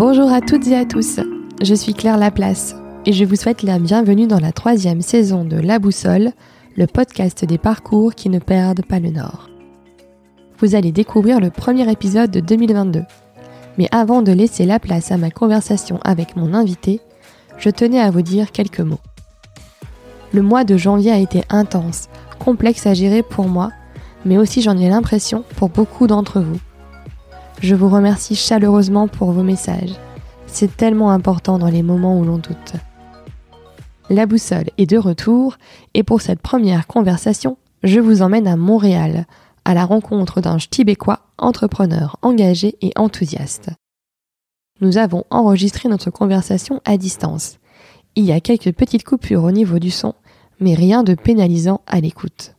[0.00, 1.20] Bonjour à toutes et à tous,
[1.60, 2.74] je suis Claire Laplace
[3.04, 6.32] et je vous souhaite la bienvenue dans la troisième saison de La Boussole,
[6.74, 9.50] le podcast des parcours qui ne perdent pas le nord.
[10.58, 13.02] Vous allez découvrir le premier épisode de 2022.
[13.76, 17.02] Mais avant de laisser la place à ma conversation avec mon invité,
[17.58, 19.00] je tenais à vous dire quelques mots.
[20.32, 22.08] Le mois de janvier a été intense,
[22.38, 23.70] complexe à gérer pour moi,
[24.24, 26.58] mais aussi j'en ai l'impression pour beaucoup d'entre vous.
[27.60, 29.94] Je vous remercie chaleureusement pour vos messages.
[30.46, 32.72] C'est tellement important dans les moments où l'on doute.
[34.08, 35.58] La boussole est de retour
[35.92, 39.26] et pour cette première conversation, je vous emmène à Montréal,
[39.66, 43.70] à la rencontre d'un Tibécois entrepreneur engagé et enthousiaste.
[44.80, 47.58] Nous avons enregistré notre conversation à distance.
[48.16, 50.14] Il y a quelques petites coupures au niveau du son,
[50.60, 52.54] mais rien de pénalisant à l'écoute.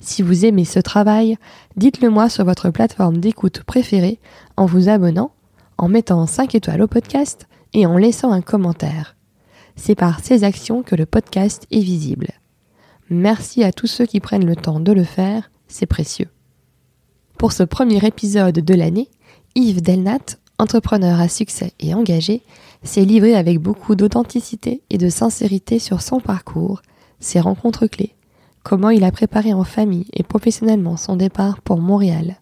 [0.00, 1.36] Si vous aimez ce travail,
[1.76, 4.18] dites-le moi sur votre plateforme d'écoute préférée
[4.56, 5.32] en vous abonnant,
[5.78, 9.16] en mettant 5 étoiles au podcast et en laissant un commentaire.
[9.74, 12.28] C'est par ces actions que le podcast est visible.
[13.10, 16.28] Merci à tous ceux qui prennent le temps de le faire, c'est précieux.
[17.38, 19.08] Pour ce premier épisode de l'année,
[19.54, 22.42] Yves Delnat, entrepreneur à succès et engagé,
[22.82, 26.82] s'est livré avec beaucoup d'authenticité et de sincérité sur son parcours,
[27.20, 28.14] ses rencontres clés,
[28.66, 32.40] comment il a préparé en famille et professionnellement son départ pour Montréal.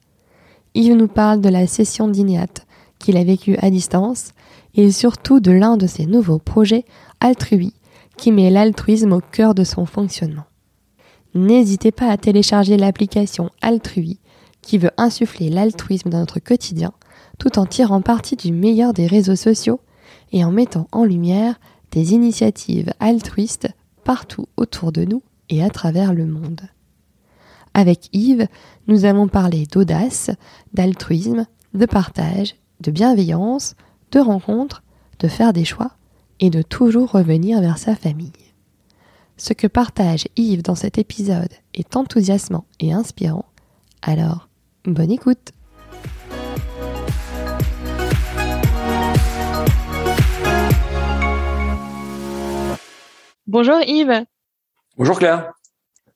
[0.75, 2.65] Yves nous parle de la session d'INEAT
[2.99, 4.31] qu'il a vécue à distance
[4.75, 6.87] et surtout de l'un de ses nouveaux projets,
[7.21, 7.75] Altrui,
[8.17, 10.47] qui met l'altruisme au cœur de son fonctionnement.
[11.35, 14.19] N'hésitez pas à télécharger l'application Altrui
[14.63, 16.95] qui veut insuffler l'altruisme dans notre quotidien
[17.39, 19.81] tout en tirant parti du meilleur des réseaux sociaux
[20.33, 23.69] et en mettant en lumière des initiatives altruistes
[24.05, 25.23] partout autour de nous
[25.55, 26.63] et à travers le monde.
[27.75, 28.49] Avec Yves,
[28.89, 30.31] nous avons parlé d'audace,
[30.73, 33.77] d'altruisme, de partage, de bienveillance,
[34.11, 34.83] de rencontre,
[35.21, 35.93] de faire des choix
[36.41, 38.33] et de toujours revenir vers sa famille.
[39.37, 43.47] Ce que partage Yves dans cet épisode est enthousiasmant et inspirant,
[44.03, 44.49] alors
[44.85, 45.53] bonne écoute
[53.47, 54.25] Bonjour Yves
[54.97, 55.53] Bonjour Claire.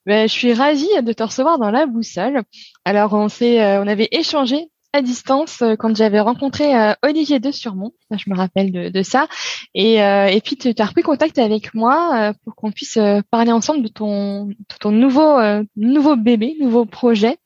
[0.07, 2.43] Ben, je suis ravie de te recevoir dans la boussole.
[2.85, 7.41] Alors on s'est, euh, on avait échangé à distance euh, quand j'avais rencontré euh, Olivier
[7.41, 9.27] de Surmont, je me rappelle de, ça,
[9.75, 12.99] et, et puis tu as repris contact avec moi pour qu'on puisse
[13.33, 15.39] parler ensemble de ton, de ton nouveau,
[15.77, 17.37] nouveau bébé, nouveau projet.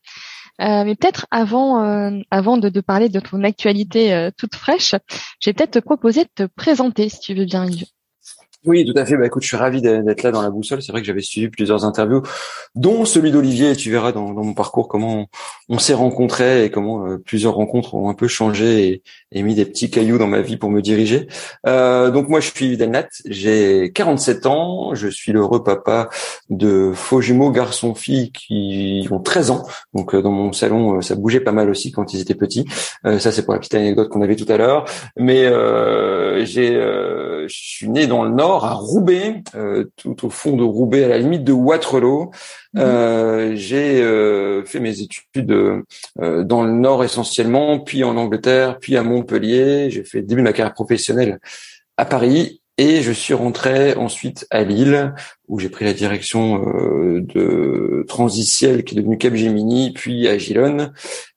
[0.58, 4.94] mais peut-être avant, avant de, de, parler de ton actualité toute fraîche,
[5.40, 7.86] j'ai peut-être te proposer de te présenter si tu veux bien, Yves.
[8.64, 9.16] Oui, tout à fait.
[9.16, 10.82] Bah, écoute, je suis ravi d'être là dans la boussole.
[10.82, 12.22] C'est vrai que j'avais suivi plusieurs interviews,
[12.76, 13.74] dont celui d'Olivier.
[13.74, 15.26] Tu verras dans, mon parcours comment
[15.68, 19.02] on, s'est rencontrés et comment euh, plusieurs rencontres ont un peu changé
[19.32, 21.26] et, mis des petits cailloux dans ma vie pour me diriger.
[21.66, 23.08] Euh, donc moi, je suis Delnat.
[23.26, 24.94] J'ai 47 ans.
[24.94, 26.08] Je suis l'heureux papa
[26.48, 29.66] de faux jumeaux garçons-filles qui ont 13 ans.
[29.92, 32.64] Donc euh, dans mon salon, ça bougeait pas mal aussi quand ils étaient petits.
[33.04, 34.84] ça, c'est pour la petite anecdote qu'on avait tout à l'heure.
[35.16, 35.46] Mais
[36.44, 41.04] j'ai, je suis né dans le Nord à Roubaix, euh, tout au fond de Roubaix,
[41.04, 42.30] à la limite de Waterloo.
[42.74, 42.80] Mhm.
[42.80, 45.46] Euh, j'ai euh, fait mes études
[46.16, 49.90] dans le Nord essentiellement, puis en Angleterre, puis à Montpellier.
[49.90, 51.38] J'ai fait le début de ma carrière professionnelle
[51.96, 55.14] à Paris et je suis rentré ensuite à Lille,
[55.46, 60.90] où j'ai pris la direction euh, de Transiciel, qui est devenu Capgemini, puis Agilon,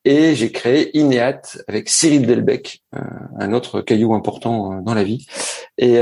[0.06, 3.00] et j'ai créé Ineat avec Cyril Delbecq, euh,
[3.38, 5.26] un autre caillou important euh, dans la vie.
[5.78, 5.96] Et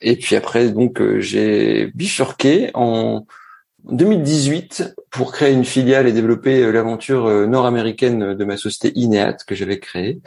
[0.00, 3.26] et puis après, donc j'ai bifurqué en
[3.90, 9.80] 2018 pour créer une filiale et développer l'aventure nord-américaine de ma société Ineat que j'avais
[9.80, 10.20] créée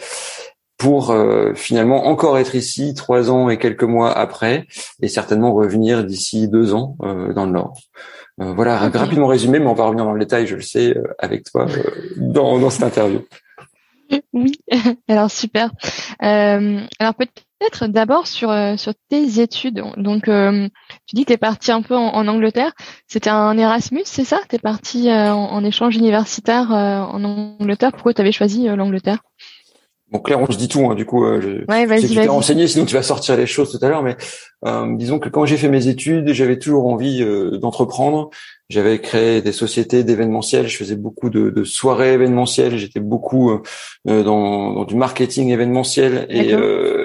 [0.77, 4.67] pour euh, finalement encore être ici trois ans et quelques mois après,
[5.01, 7.79] et certainement revenir d'ici deux ans euh, dans le Nord.
[8.39, 11.45] Euh, voilà, rapidement résumé, mais on va revenir dans le détail, je le sais, avec
[11.45, 11.65] toi
[12.17, 13.21] dans, dans cette interview.
[14.31, 14.53] Oui,
[15.09, 15.71] alors super.
[16.19, 19.83] alors peut-être d'abord sur sur tes études.
[19.97, 22.71] Donc tu dis que tu es parti un peu en, Angleterre.
[23.07, 24.39] C'était un Erasmus, c'est ça?
[24.47, 27.91] Tu es parti en, en, échange universitaire en Angleterre.
[27.91, 29.23] Pourquoi tu avais choisi l'Angleterre?
[30.09, 32.85] Bon, Claire, on se dit tout, hein, du coup, euh, je, ouais, vas-y, renseigné, sinon
[32.85, 34.15] tu vas sortir les choses tout à l'heure, mais
[34.65, 38.29] euh, disons que quand j'ai fait mes études, j'avais toujours envie euh, d'entreprendre.
[38.69, 43.61] J'avais créé des sociétés d'événementiel, je faisais beaucoup de, de soirées événementielles, j'étais beaucoup euh,
[44.05, 46.53] dans, dans, du marketing événementiel, et,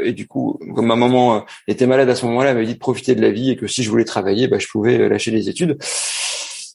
[0.04, 2.81] et, du coup, comme ma maman était malade à ce moment-là, elle m'avait dit de
[2.81, 5.49] profiter de la vie et que si je voulais travailler, bah, je pouvais lâcher les
[5.49, 5.78] études.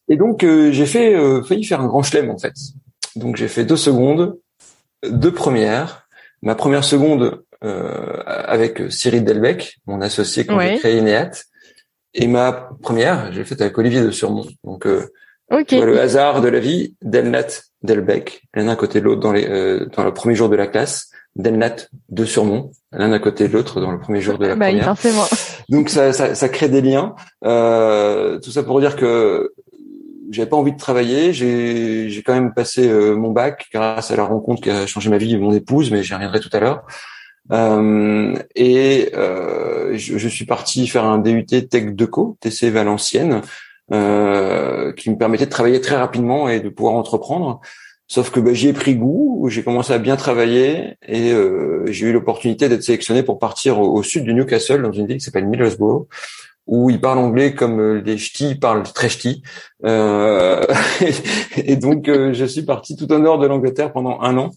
[0.09, 2.53] Et donc, j'ai fait failli faire un grand chelem en fait.
[3.18, 4.38] Donc, j'ai fait deux secondes,
[5.03, 6.06] deux premières
[6.42, 11.45] ma première seconde euh, avec Cyril Delbecq, mon associé quand j'ai créé Ineat,
[12.13, 14.48] et ma première, j'ai faite avec Olivier de Surmont.
[14.63, 15.07] Donc, euh,
[15.50, 17.48] le hasard de la vie, Delnat,
[17.84, 20.68] Delbecq, l'un à côté de l'autre dans, les, euh, dans le premier jour de la
[20.68, 21.75] classe, Delnat
[22.10, 24.95] de Surmont, l'un à côté de l'autre dans le premier jour de la bah, première.
[25.69, 27.16] Donc ça, ça, ça, crée des liens.
[27.45, 29.54] Euh, tout ça pour dire que
[30.31, 31.33] j'avais pas envie de travailler.
[31.33, 35.18] J'ai, quand même passé euh, mon bac grâce à la rencontre qui a changé ma
[35.18, 36.83] vie, mon épouse, mais j'y reviendrai tout à l'heure.
[37.51, 43.41] Euh, et euh, je, je, suis parti faire un DUT Tech Deco, TC Valenciennes,
[43.94, 47.62] euh, qui me permettait de travailler très rapidement et de pouvoir entreprendre.
[48.09, 52.07] Sauf que bah, j'y ai pris goût, j'ai commencé à bien travailler et euh, j'ai
[52.07, 55.47] eu l'opportunité d'être sélectionné pour partir au, sud du Newcastle, dans une ville qui s'appelle
[55.47, 56.07] Middlesbrough,
[56.68, 59.42] où ils parlent anglais comme les ch'tis parlent très ch'tis.
[59.86, 60.62] Euh,
[61.58, 64.52] et, donc, euh, je suis parti tout au nord de l'Angleterre pendant un an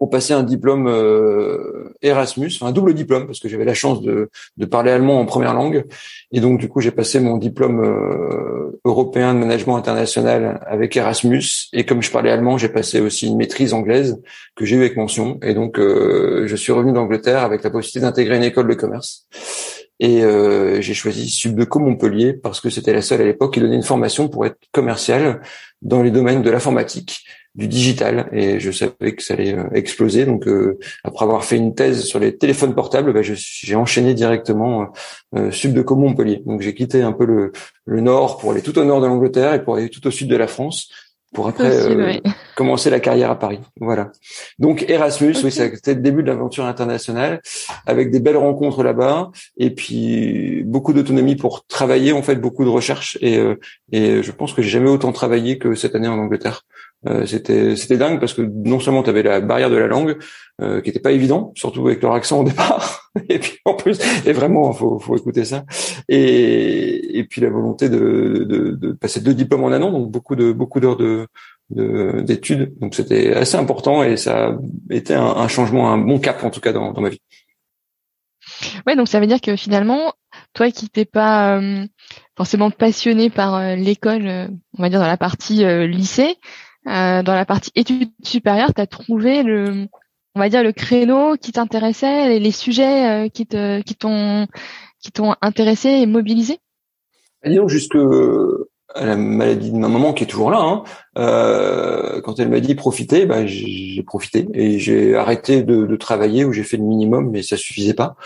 [0.00, 4.30] pour passer un diplôme euh, Erasmus, un double diplôme parce que j'avais la chance de,
[4.56, 5.84] de, parler allemand en première langue.
[6.32, 11.68] Et donc du coup j'ai passé mon diplôme euh, européen de management international avec Erasmus.
[11.74, 14.18] Et comme je parlais allemand j'ai passé aussi une maîtrise anglaise
[14.56, 15.38] que j'ai eu avec mention.
[15.42, 19.26] Et donc euh, je suis revenu d'Angleterre avec la possibilité d'intégrer une école de commerce
[20.00, 20.22] et
[20.80, 24.28] j'ai choisi Subdeco Montpellier parce que c'était la seule à l'époque qui donnait une formation
[24.28, 25.42] pour être commercial
[25.82, 27.24] dans les domaines de l'informatique
[27.54, 30.24] du digital et je savais que ça allait euh, exploser.
[30.24, 34.92] Donc euh, après avoir fait une thèse sur les téléphones portables, bah, j'ai enchaîné directement
[35.36, 36.42] euh, sud de Montpellier.
[36.46, 37.52] Donc j'ai quitté un peu le,
[37.86, 40.28] le nord pour aller tout au nord de l'Angleterre et pour aller tout au sud
[40.28, 40.90] de la France
[41.32, 42.20] pour après
[42.56, 43.60] commencer la carrière à Paris.
[43.80, 44.10] Voilà.
[44.58, 47.40] Donc Erasmus, oui, c'était le début de l'aventure internationale
[47.86, 52.70] avec des belles rencontres là-bas et puis beaucoup d'autonomie pour travailler, en fait, beaucoup de
[52.70, 53.40] recherches et,
[53.92, 56.62] et je pense que j'ai jamais autant travaillé que cette année en Angleterre.
[57.06, 60.18] Euh, c'était c'était dingue parce que non seulement tu avais la barrière de la langue
[60.60, 63.98] euh, qui était pas évident, surtout avec leur accent au départ, et puis en plus
[64.26, 65.64] et vraiment faut faut écouter ça
[66.10, 70.10] et et puis la volonté de de, de passer deux diplômes en un an, donc
[70.10, 71.26] beaucoup de beaucoup d'heures de
[71.70, 74.58] d'études, donc c'était assez important et ça
[74.90, 77.20] été un, un, changement, un bon cap en tout cas dans, dans ma vie.
[78.88, 80.12] Ouais, donc ça veut dire que finalement,
[80.52, 81.86] toi qui t'es pas euh,
[82.36, 87.70] forcément passionné par l'école, on va dire dans la partie lycée, euh, dans la partie
[87.74, 89.86] études supérieures, tu as trouvé le,
[90.34, 94.46] on va dire le créneau qui t'intéressait, les, les sujets euh, qui te, qui t'ont,
[95.00, 96.58] qui t'ont intéressé et mobilisé?
[97.44, 97.96] Disons jusque
[98.94, 100.60] à la maladie de ma maman qui est toujours là.
[100.60, 100.82] Hein,
[101.16, 106.44] euh, quand elle m'a dit profiter, bah, j'ai profité et j'ai arrêté de, de, travailler
[106.44, 108.16] où j'ai fait le minimum, mais ça suffisait pas.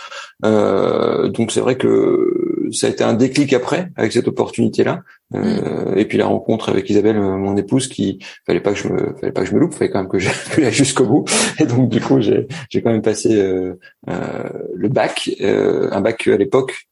[0.45, 5.03] Euh, donc c'est vrai que ça a été un déclic après avec cette opportunité-là.
[5.35, 5.99] Euh, mm.
[5.99, 9.33] Et puis la rencontre avec Isabelle, mon épouse, qui fallait pas que je me, fallait
[9.33, 11.25] pas que je me loupe, fallait quand même que j'aille jusqu'au bout.
[11.59, 13.79] Et donc du coup j'ai, j'ai quand même passé euh,
[14.09, 16.87] euh, le bac, un bac à l'époque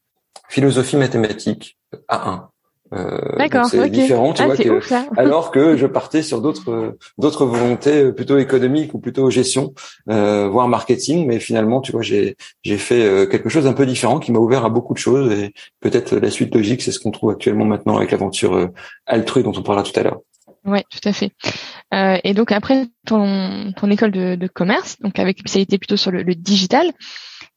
[0.53, 1.77] philosophie mathématique
[2.09, 2.37] A1 euh,
[3.37, 4.79] D'accord, c'est différent, tu ah, vois, que,
[5.17, 9.73] alors que je partais sur d'autres d'autres volontés euh, plutôt économiques ou plutôt gestion,
[10.09, 13.85] euh, voire marketing, mais finalement, tu vois, j'ai j'ai fait euh, quelque chose d'un peu
[13.85, 16.99] différent qui m'a ouvert à beaucoup de choses et peut-être la suite logique, c'est ce
[16.99, 18.69] qu'on trouve actuellement maintenant avec l'aventure
[19.05, 20.19] Altrui dont on parlera tout à l'heure.
[20.65, 21.31] Ouais, tout à fait.
[21.93, 26.11] Euh, et donc après ton ton école de, de commerce, donc avec spécialité plutôt sur
[26.11, 26.91] le, le digital.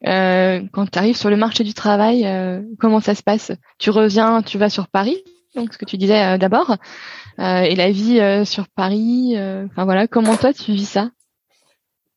[0.07, 3.53] Euh, quand tu arrives sur le marché du travail, euh, comment ça se passe?
[3.79, 5.23] Tu reviens, tu vas sur Paris,
[5.57, 6.77] donc ce que tu disais euh, d'abord,
[7.39, 9.35] et la vie sur Paris.
[9.37, 11.11] Enfin voilà, comment toi tu vis ça?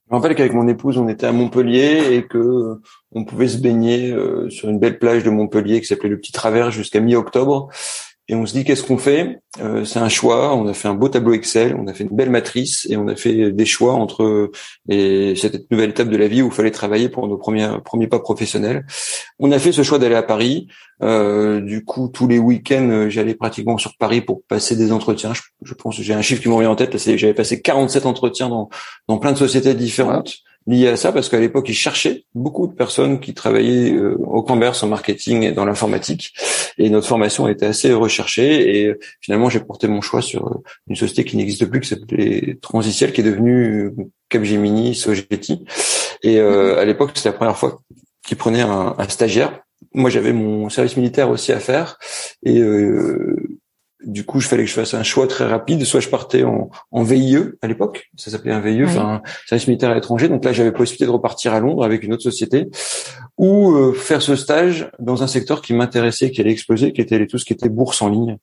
[0.10, 2.79] Je rappelle qu'avec mon épouse, on était à Montpellier et que
[3.12, 4.15] on pouvait se baigner
[4.50, 7.69] sur une belle plage de Montpellier qui s'appelait le Petit Travers jusqu'à mi-octobre
[8.29, 9.39] et on se dit qu'est-ce qu'on fait?
[9.59, 10.55] Euh, C'est un choix.
[10.55, 13.07] On a fait un beau tableau Excel, on a fait une belle matrice et on
[13.07, 14.51] a fait des choix entre
[14.88, 18.07] et cette nouvelle étape de la vie où il fallait travailler pour nos premiers premiers
[18.07, 18.86] pas professionnels.
[19.39, 20.67] On a fait ce choix d'aller à Paris.
[21.01, 25.33] Euh, du coup, tous les week-ends, j'allais pratiquement sur Paris pour passer des entretiens.
[25.63, 26.95] Je, pense j'ai un chiffre qui me revient en tête.
[26.98, 28.69] J'avais passé 47 entretiens dans
[29.07, 32.73] dans plein de sociétés différentes lié à ça parce qu'à l'époque, ils cherchaient beaucoup de
[32.73, 36.33] personnes qui travaillaient euh, au commerce, en marketing et dans l'informatique.
[36.77, 38.77] Et notre formation était assez recherchée.
[38.77, 41.89] Et euh, finalement, j'ai porté mon choix sur euh, une société qui n'existe plus, qui
[41.89, 43.91] s'appelait Transiciel, qui est devenue
[44.29, 45.65] Capgemini, Sogeti.
[46.21, 47.81] Et à l'époque, c'était la première fois
[48.25, 49.61] qu'ils prenaient un, un stagiaire.
[49.93, 51.97] Moi, j'avais mon service militaire aussi à faire.
[52.43, 52.61] Et
[54.06, 55.84] du coup, je fallait que je fasse un choix très rapide.
[55.84, 59.89] Soit je partais en, en VIE à l'époque, ça s'appelait un VIE, enfin service militaire
[59.89, 60.29] à l'étranger.
[60.29, 62.68] Donc là, j'avais possibilité de repartir à Londres avec une autre société,
[63.38, 67.25] ou euh, faire ce stage dans un secteur qui m'intéressait, qui allait exploser, qui était
[67.27, 68.38] tout ce qui était bourse en ligne.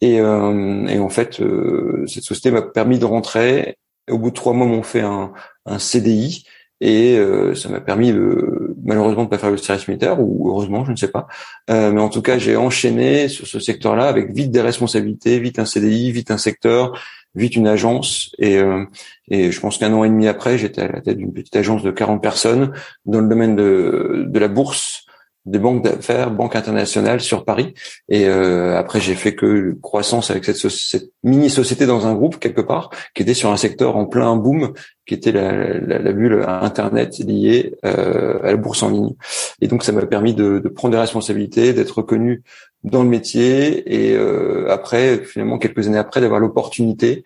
[0.00, 3.78] Et, euh, et en fait, euh, cette société m'a permis de rentrer.
[4.10, 5.32] Au bout de trois mois, m'ont fait un,
[5.66, 6.44] un CDI
[6.80, 10.84] et euh, ça m'a permis de malheureusement de pas faire le service militaire ou heureusement
[10.84, 11.26] je ne sais pas.
[11.70, 15.58] Euh, mais en tout cas j'ai enchaîné sur ce secteur-là avec vite des responsabilités vite
[15.58, 17.00] un CDI vite un secteur
[17.34, 18.34] vite une agence.
[18.38, 18.84] Et euh,
[19.28, 21.82] et je pense qu'un an et demi après j'étais à la tête d'une petite agence
[21.82, 22.72] de 40 personnes
[23.06, 25.07] dans le domaine de de la bourse
[25.50, 27.74] des banques d'affaires, banques internationales sur Paris.
[28.08, 32.38] Et euh, après, j'ai fait que croissance avec cette, cette mini société dans un groupe
[32.38, 34.72] quelque part qui était sur un secteur en plein boom,
[35.06, 39.14] qui était la, la, la bulle Internet liée euh, à la bourse en ligne.
[39.60, 42.42] Et donc, ça m'a permis de, de, prendre des responsabilités, d'être reconnu
[42.84, 44.10] dans le métier.
[44.10, 47.24] Et euh, après, finalement, quelques années après, d'avoir l'opportunité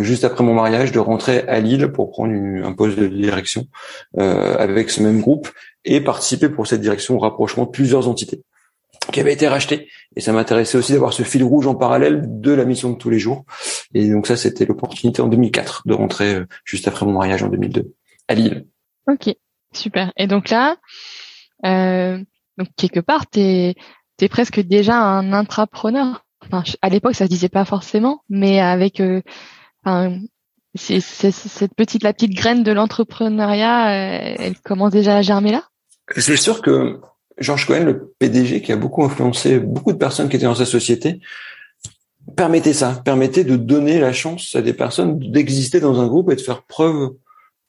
[0.00, 3.66] juste après mon mariage, de rentrer à Lille pour prendre un poste de direction
[4.18, 5.48] euh, avec ce même groupe
[5.84, 8.42] et participer pour cette direction au rapprochement de plusieurs entités
[9.12, 9.88] qui avaient été rachetées.
[10.16, 13.10] Et ça m'intéressait aussi d'avoir ce fil rouge en parallèle de la mission de tous
[13.10, 13.44] les jours.
[13.92, 17.48] Et donc ça, c'était l'opportunité en 2004 de rentrer euh, juste après mon mariage en
[17.48, 17.92] 2002
[18.28, 18.66] à Lille.
[19.06, 19.34] Ok,
[19.72, 20.12] super.
[20.16, 20.76] Et donc là,
[21.66, 22.18] euh,
[22.56, 23.74] donc quelque part, t'es
[24.20, 26.24] es presque déjà un intrapreneur.
[26.40, 29.20] Enfin, à l'époque, ça se disait pas forcément, mais avec euh,
[29.84, 30.18] enfin,
[30.74, 35.64] c'est, cette petite la petite graine de l'entrepreneuriat, euh, elle commence déjà à germer là?
[36.16, 37.00] C'est sûr que
[37.38, 40.66] Georges Cohen, le PDG, qui a beaucoup influencé beaucoup de personnes qui étaient dans sa
[40.66, 41.20] société,
[42.36, 46.36] permettait ça, permettait de donner la chance à des personnes d'exister dans un groupe et
[46.36, 47.10] de faire preuve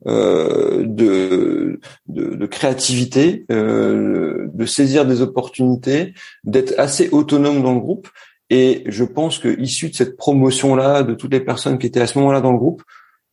[0.08, 7.80] euh, de, de, de, créativité, euh, de saisir des opportunités, d'être assez autonome dans le
[7.80, 8.08] groupe
[8.50, 12.08] et je pense que issu de cette promotion-là, de toutes les personnes qui étaient à
[12.08, 12.84] ce moment-là dans le groupe,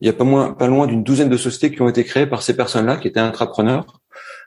[0.01, 2.27] il y a pas moins, pas loin d'une douzaine de sociétés qui ont été créées
[2.27, 4.01] par ces personnes-là, qui étaient intrapreneurs.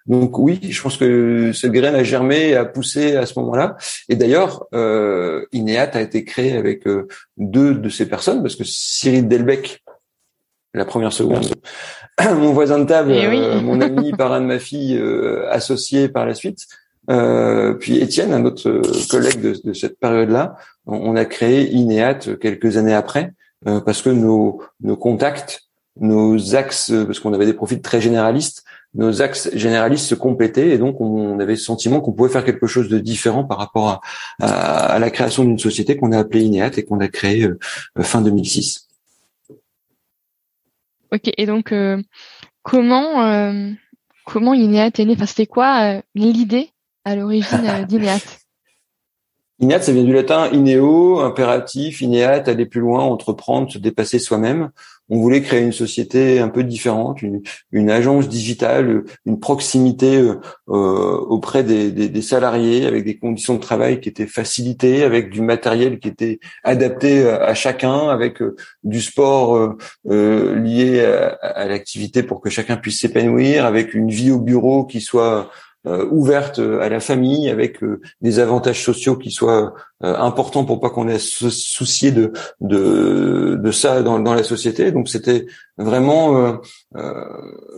[0.06, 3.78] Donc oui, je pense que cette graine a germé et a poussé à ce moment-là.
[4.10, 7.08] Et d'ailleurs, euh, Ineat a été créé avec euh,
[7.38, 9.82] deux de ces personnes, parce que Cyril Delbecq,
[10.76, 11.48] la première seconde,
[12.22, 16.26] mon voisin de table, eh euh, mon ami, parrain de ma fille, euh, associé par
[16.26, 16.68] la suite,
[17.10, 22.38] euh, puis Étienne, un autre euh, collègue de, de cette période-là, on, a créé INEAT
[22.40, 23.34] quelques années après,
[23.68, 25.64] euh, parce que nos, nos contacts,
[26.00, 30.78] nos axes, parce qu'on avait des profils très généralistes, nos axes généralistes se complétaient et
[30.78, 34.02] donc on avait le sentiment qu'on pouvait faire quelque chose de différent par rapport
[34.40, 37.50] à, à, la création d'une société qu'on a appelée INEAT et qu'on a créée
[38.00, 38.88] fin 2006.
[41.12, 41.74] Ok, et donc
[42.64, 43.76] comment
[44.26, 45.14] comment INEAT est né?
[45.14, 46.72] Enfin, c'était quoi l'idée?
[47.06, 48.46] À l'origine euh, d'Ineat
[49.60, 54.70] Ineat, ça vient du latin ineo, impératif, ineat, aller plus loin, entreprendre, se dépasser soi-même.
[55.08, 60.42] On voulait créer une société un peu différente, une, une agence digitale, une proximité euh,
[60.68, 65.30] euh auprès des, des, des, salariés, avec des conditions de travail qui étaient facilitées, avec
[65.30, 69.56] du matériel qui était adapté à, chacun, avec euh, du sport
[70.10, 74.84] euh, lié à, à l'activité pour que chacun puisse s'épanouir, avec une vie au bureau
[74.84, 75.50] qui soit
[75.88, 80.82] euh, ouverte euh, à la famille avec euh, des avantages sociaux qui soient importants pour
[80.82, 84.92] pas qu'on ait se soucier de de, de ça dans, dans la société.
[84.92, 85.46] Donc c'était
[85.77, 86.60] vraiment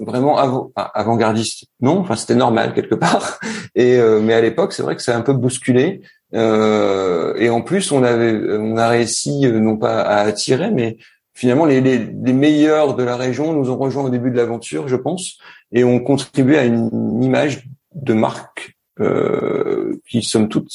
[0.02, 0.36] vraiment
[0.76, 1.66] avant-gardiste.
[1.80, 3.40] Non, enfin c'était normal quelque part.
[3.76, 6.02] Et mais à l'époque, c'est vrai que ça a un peu bousculé.
[6.34, 10.98] Euh, et en plus, on avait, on a réussi non pas à attirer, mais
[11.34, 14.88] finalement les, les, les, meilleurs de la région nous ont rejoints au début de l'aventure,
[14.88, 15.38] je pense,
[15.72, 17.68] et ont contribué à une image
[18.02, 20.72] de marque euh, qui somme toute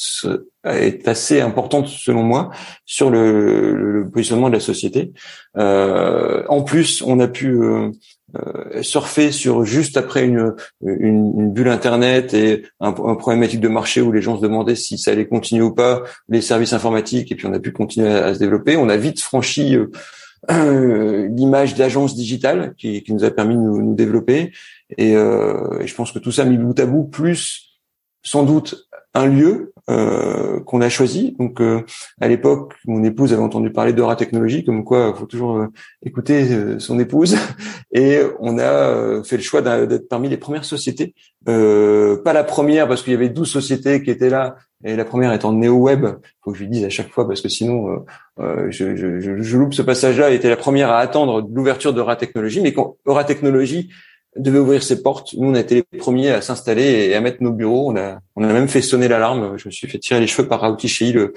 [0.65, 2.51] est assez importante selon moi
[2.85, 5.11] sur le, le positionnement de la société.
[5.57, 7.91] Euh, en plus, on a pu euh,
[8.37, 13.67] euh, surfer sur juste après une, une, une bulle internet et un, un, problématique de
[13.67, 17.31] marché où les gens se demandaient si ça allait continuer ou pas les services informatiques
[17.31, 18.77] et puis on a pu continuer à, se développer.
[18.77, 23.81] On a vite franchi euh, l'image d'agence digitale qui, qui, nous a permis de nous,
[23.81, 24.51] nous développer
[24.97, 27.79] et, euh, je pense que tout ça mis bout à bout, plus
[28.23, 31.35] sans doute un lieu euh, qu'on a choisi.
[31.37, 31.81] Donc euh,
[32.19, 35.67] à l'époque, mon épouse avait entendu parler d'Eura Technologie, comme quoi faut toujours euh,
[36.03, 37.35] écouter euh, son épouse.
[37.93, 41.13] Et on a fait le choix d'être parmi les premières sociétés.
[41.45, 45.31] pas la première parce qu'il y avait 12 sociétés qui étaient là, et la première
[45.31, 46.07] étant NeoWeb.
[46.43, 48.03] Faut que je lui dise à chaque fois parce que sinon
[48.39, 50.31] je, je, je, je, loupe ce passage-là.
[50.31, 52.97] Était la première à attendre l'ouverture d'Eura Technologie, mais quand
[53.27, 53.91] Technologie
[54.35, 55.33] devait ouvrir ses portes.
[55.33, 57.91] Nous, on a été les premiers à s'installer et à mettre nos bureaux.
[57.91, 59.57] On a, on a même fait sonner l'alarme.
[59.57, 61.33] Je me suis fait tirer les cheveux par Rauti Shei, le,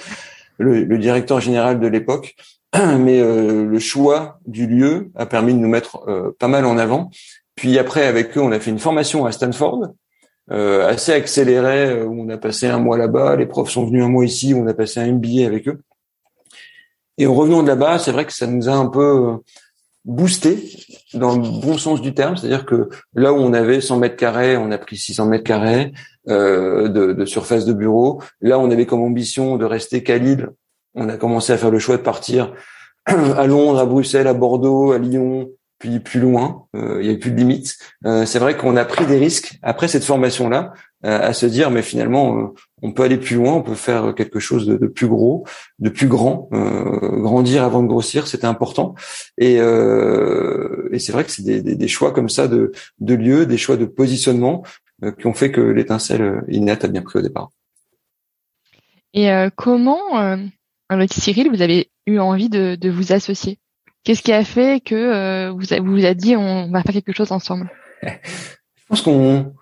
[0.58, 2.36] le, directeur général de l'époque.
[2.74, 6.78] Mais euh, le choix du lieu a permis de nous mettre euh, pas mal en
[6.78, 7.10] avant.
[7.54, 9.88] Puis après, avec eux, on a fait une formation à Stanford,
[10.50, 13.36] euh, assez accélérée, où on a passé un mois là-bas.
[13.36, 15.80] Les profs sont venus un mois ici, où on a passé un MBA avec eux.
[17.18, 19.38] Et en revenant de là-bas, c'est vrai que ça nous a un peu
[20.06, 20.70] boosté
[21.14, 24.56] dans le bon sens du terme, c'est-à-dire que là où on avait 100 mètres carrés,
[24.56, 25.92] on a pris 600 mètres carrés
[26.28, 28.22] euh, de, surface de bureau.
[28.40, 30.14] Là, on avait comme ambition de rester qu'à.
[30.94, 32.54] On a commencé à faire le choix de partir
[33.06, 36.64] à Londres, à Bruxelles, à Bordeaux, à Lyon, puis plus loin.
[36.74, 37.76] Euh, il y avait plus de limites.
[38.06, 40.72] Euh, c'est vrai qu'on a pris des risques après cette formation-là
[41.02, 42.46] à se dire, mais finalement, euh,
[42.82, 45.44] on peut aller plus loin, on peut faire quelque chose de, de plus gros,
[45.78, 46.48] de plus grand.
[46.50, 48.94] grandir avant de grossir, c'était important.
[49.38, 53.46] Et, et c'est vrai que c'est des, des, des, choix comme ça de, de lieux,
[53.46, 54.62] des choix de positionnement
[55.18, 57.50] qui ont fait que l'étincelle Inet a bien pris au départ.
[59.14, 60.38] Et comment,
[60.88, 63.58] avec Cyril, vous avez eu envie de, de vous associer?
[64.06, 67.32] Qu'est-ce qui a fait que euh, vous, vous a dit on va faire quelque chose
[67.32, 67.68] ensemble?
[68.02, 69.55] Je pense qu'on,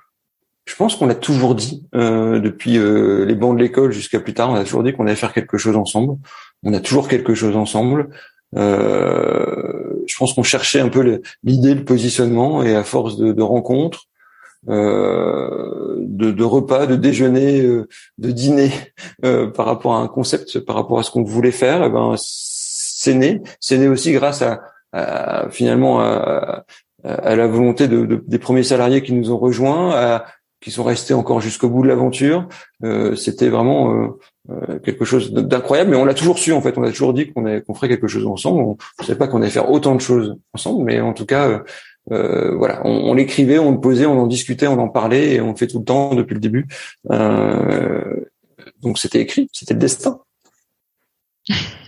[0.67, 4.35] je pense qu'on l'a toujours dit euh, depuis euh, les bancs de l'école jusqu'à plus
[4.35, 4.51] tard.
[4.51, 6.17] On a toujours dit qu'on allait faire quelque chose ensemble.
[6.63, 8.09] On a toujours quelque chose ensemble.
[8.55, 14.07] je pense qu'on cherchait un peu l'idée, le positionnement, et à force de, de rencontres,
[14.69, 18.71] euh, de, de, repas, de déjeuner, de dîner
[19.25, 22.15] euh, par rapport à un concept, par rapport à ce qu'on voulait faire, eh ben
[22.17, 23.43] c'est né.
[23.61, 26.65] C'est né aussi grâce à, finalement à,
[27.03, 30.23] la volonté de, des premiers salariés qui nous ont rejoints,
[30.65, 32.49] qui sont restés encore jusqu'au bout de l'aventure.
[32.85, 34.09] Euh, c'était vraiment euh,
[34.51, 36.79] euh, quelque chose d'incroyable, mais on l'a toujours su en fait.
[36.79, 38.63] On a toujours dit qu'on ferait quelque chose ensemble.
[38.63, 41.63] On ne savait pas qu'on allait faire autant de choses ensemble, mais en tout cas,
[42.09, 45.51] voilà, on, on l'écrivait, on le posait, on en discutait, on en parlait, et on
[45.51, 46.67] le fait tout le temps depuis le début.
[48.83, 50.21] donc c'était écrit, c'était le destin.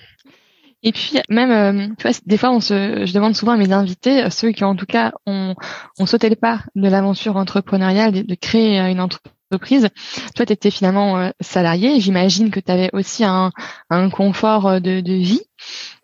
[0.87, 3.73] Et puis même, euh, tu vois, des fois, on se, je demande souvent à mes
[3.73, 5.57] invités, euh, ceux qui en tout cas ont,
[5.99, 9.89] ont sauté le pas de l'aventure entrepreneuriale, de, créer euh, une entreprise.
[10.37, 11.99] Toi, tu étais finalement salarié.
[11.99, 13.51] J'imagine que tu avais aussi un,
[13.91, 15.43] un confort de, de vie.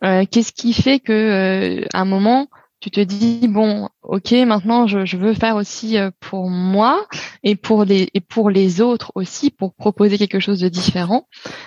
[0.01, 2.47] Qu'est-ce qui fait que à un moment,
[2.79, 7.05] tu te dis bon, ok, maintenant je, je veux faire aussi pour moi
[7.43, 11.27] et pour les et pour les autres aussi pour proposer quelque chose de différent.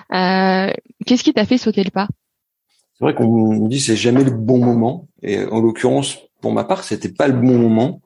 [0.09, 2.07] Qu'est-ce qui t'a fait sauter le pas?
[2.97, 5.07] C'est vrai qu'on dit c'est jamais le bon moment.
[5.21, 8.01] Et en l'occurrence, pour ma part, c'était pas le bon moment.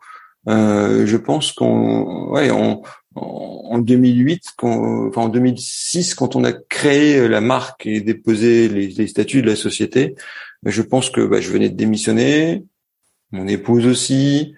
[0.48, 2.82] Euh, je pense qu'en ouais, en,
[3.16, 8.88] en 2008, quand, enfin en 2006, quand on a créé la marque et déposé les,
[8.88, 10.16] les statuts de la société,
[10.64, 12.64] ben, je pense que bah, je venais de démissionner,
[13.32, 14.56] mon épouse aussi,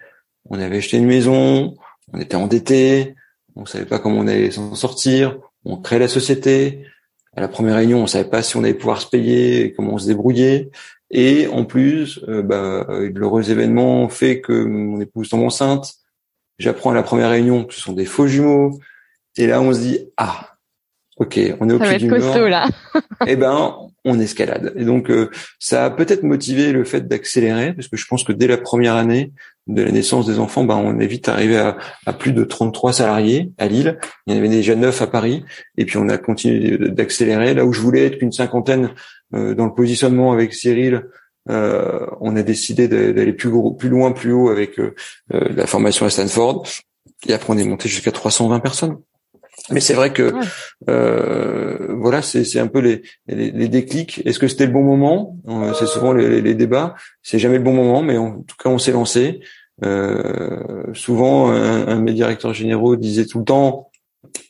[0.48, 1.74] on avait acheté une maison,
[2.12, 3.14] on était endetté,
[3.54, 6.86] on savait pas comment on allait s'en sortir, on crée la société,
[7.36, 9.94] à la première réunion, on savait pas si on allait pouvoir se payer, et comment
[9.94, 10.70] on se débrouillait.
[11.10, 15.94] Et en plus, euh, bah, l'heureux événement fait que mon épouse tombe enceinte.
[16.58, 18.78] J'apprends à la première réunion que ce sont des faux jumeaux.
[19.36, 20.52] Et là, on se dit ah,
[21.16, 22.68] ok, on est au pied du costaud, là.
[23.26, 24.72] eh ben, on escalade.
[24.76, 28.32] Et donc, euh, ça a peut-être motivé le fait d'accélérer, parce que je pense que
[28.32, 29.32] dès la première année
[29.66, 33.52] de la naissance des enfants, ben, on est vite arrivé à, plus de 33 salariés
[33.58, 33.98] à Lille.
[34.26, 35.44] Il y en avait déjà 9 à Paris.
[35.76, 37.54] Et puis, on a continué d'accélérer.
[37.54, 38.90] Là où je voulais être qu'une cinquantaine
[39.34, 41.04] euh, dans le positionnement avec Cyril,
[41.48, 44.80] euh, on a décidé d'aller plus, plus loin, plus haut avec
[45.30, 46.66] la formation à Stanford.
[47.26, 48.98] Et après, on est monté jusqu'à 320 personnes.
[49.70, 50.32] Mais c'est vrai que
[50.90, 54.20] euh, voilà, c'est un peu les, les, déclics.
[54.24, 55.36] Est-ce que c'était le bon moment?
[55.48, 56.94] Euh, C'est souvent les, les débats.
[57.22, 59.40] C'est jamais le bon moment, mais en tout cas, on s'est lancé.
[59.84, 63.90] Euh, souvent, un, un, mes directeurs généraux disait tout le temps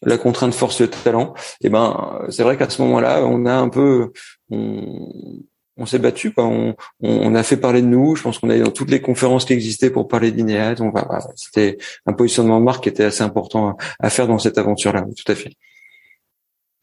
[0.03, 1.35] la contrainte force le talent.
[1.61, 4.13] Et eh ben, c'est vrai qu'à ce moment-là, on a un peu,
[4.51, 5.09] on
[5.87, 6.33] s'est battu.
[6.37, 8.17] On, on, a fait parler de nous.
[8.17, 10.81] Je pense qu'on a dans toutes les conférences qui existaient pour parler d'Inéad.
[10.81, 14.59] On va, c'était un positionnement de marque qui était assez important à, faire dans cette
[14.59, 15.05] aventure-là.
[15.17, 15.53] Tout à fait.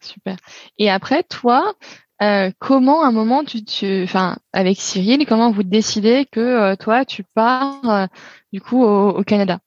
[0.00, 0.36] Super.
[0.78, 1.74] Et après, toi,
[2.22, 6.76] euh, comment à un moment tu, tu, enfin, avec Cyril, comment vous décidez que euh,
[6.76, 8.06] toi tu pars euh,
[8.52, 9.60] du coup au, Canada?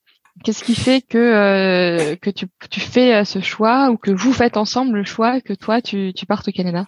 [0.44, 4.98] Qu'est-ce qui fait que que tu, tu fais ce choix ou que vous faites ensemble
[4.98, 6.86] le choix que toi tu, tu partes au Canada?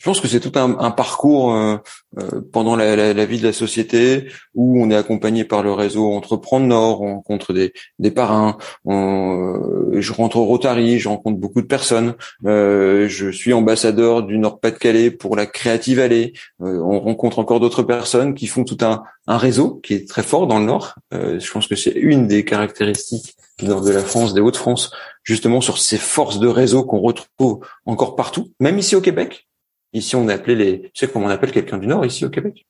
[0.00, 1.76] Je pense que c'est tout un, un parcours euh,
[2.18, 5.72] euh, pendant la, la, la, vie de la société où on est accompagné par le
[5.72, 8.56] réseau Entreprendre Nord, on rencontre des, des parrains,
[8.88, 12.14] euh, je rentre au Rotary, je rencontre beaucoup de personnes,
[12.46, 18.34] euh, je suis ambassadeur du Nord-Pas-de-Calais pour la Creative Valley, on rencontre encore d'autres personnes
[18.34, 20.94] qui font tout un, un réseau qui est très fort dans le Nord.
[21.12, 24.92] je pense que c'est une des caractéristiques du Nord de la France, des Hauts-de-France,
[25.24, 29.46] justement sur ces forces de réseau qu'on retrouve encore partout, même ici au Québec.
[29.92, 30.82] Ici, on appelait les.
[30.82, 32.66] Tu sais comment on appelle quelqu'un du Nord ici au Québec?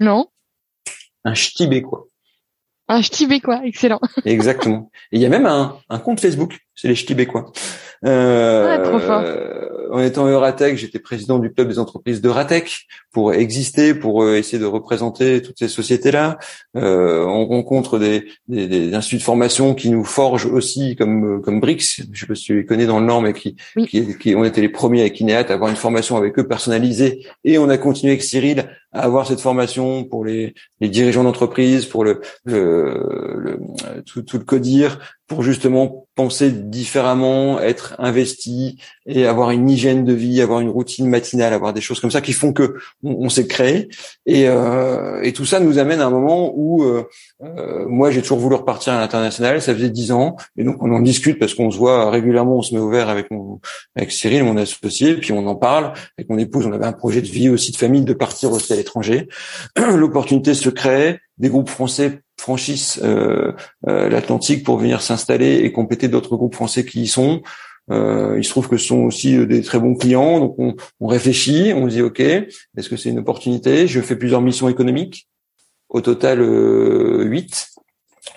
[0.00, 0.28] Non.
[1.24, 2.06] Un ch'tibécois.
[2.88, 4.00] Un ch'tibécois, excellent.
[4.24, 4.90] Exactement.
[5.12, 7.52] Et il y a même un, un compte Facebook, c'est les ch'tibécois.
[8.04, 9.24] Euh, trop fort.
[9.90, 14.66] en étant Euratech, j'étais président du club des entreprises d'Euratech pour exister, pour essayer de
[14.66, 16.38] représenter toutes ces sociétés-là.
[16.74, 22.02] on rencontre des, des, des, instituts de formation qui nous forgent aussi, comme comme BRICS.
[22.12, 24.44] Je sais pas si tu les connais dans le Nord, mais qui, qui, qui, on
[24.44, 27.78] était les premiers avec Ineat à avoir une formation avec eux personnalisée, et on a
[27.78, 33.58] continué avec Cyril à avoir cette formation pour les, dirigeants d'entreprise, pour le, le
[34.06, 40.12] tout, tout, le codir, pour justement penser différemment, être investi et avoir une hygiène de
[40.12, 43.46] vie, avoir une routine matinale, avoir des choses comme ça qui font que on, s'est
[43.46, 43.88] créé.
[44.26, 47.08] Et, euh, et, tout ça nous amène à un moment où euh,
[47.42, 49.60] euh, moi j'ai toujours voulu repartir à l'international.
[49.60, 52.62] Ça faisait dix ans et donc on en discute parce qu'on se voit régulièrement, on
[52.62, 53.60] se met au vert avec mon
[53.96, 56.66] avec Cyril, mon associé, puis on en parle avec mon épouse.
[56.66, 59.28] On avait un projet de vie aussi de famille de partir aussi à l'étranger.
[59.76, 63.52] L'opportunité se crée des groupes français franchissent euh,
[63.88, 67.42] euh, l'Atlantique pour venir s'installer et compléter d'autres groupes français qui y sont.
[67.90, 71.06] Euh, il se trouve que ce sont aussi des très bons clients, donc on, on
[71.06, 73.86] réfléchit, on dit ok, est-ce que c'est une opportunité?
[73.86, 75.28] Je fais plusieurs missions économiques,
[75.88, 77.68] au total huit,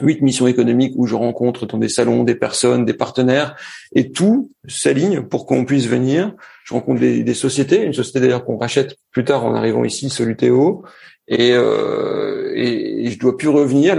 [0.02, 3.56] huit missions économiques où je rencontre dans des salons des personnes, des partenaires,
[3.94, 6.34] et tout s'aligne pour qu'on puisse venir.
[6.64, 10.10] Je rencontre des, des sociétés, une société d'ailleurs qu'on rachète plus tard en arrivant ici,
[10.10, 10.84] Solutéo,
[11.28, 13.96] et, euh, et, je dois plus revenir.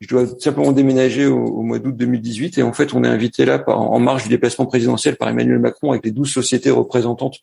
[0.00, 2.58] je dois simplement déménager au, mois d'août 2018.
[2.58, 5.58] Et en fait, on est invité là par, en marge du déplacement présidentiel par Emmanuel
[5.58, 7.38] Macron avec les 12 sociétés représentantes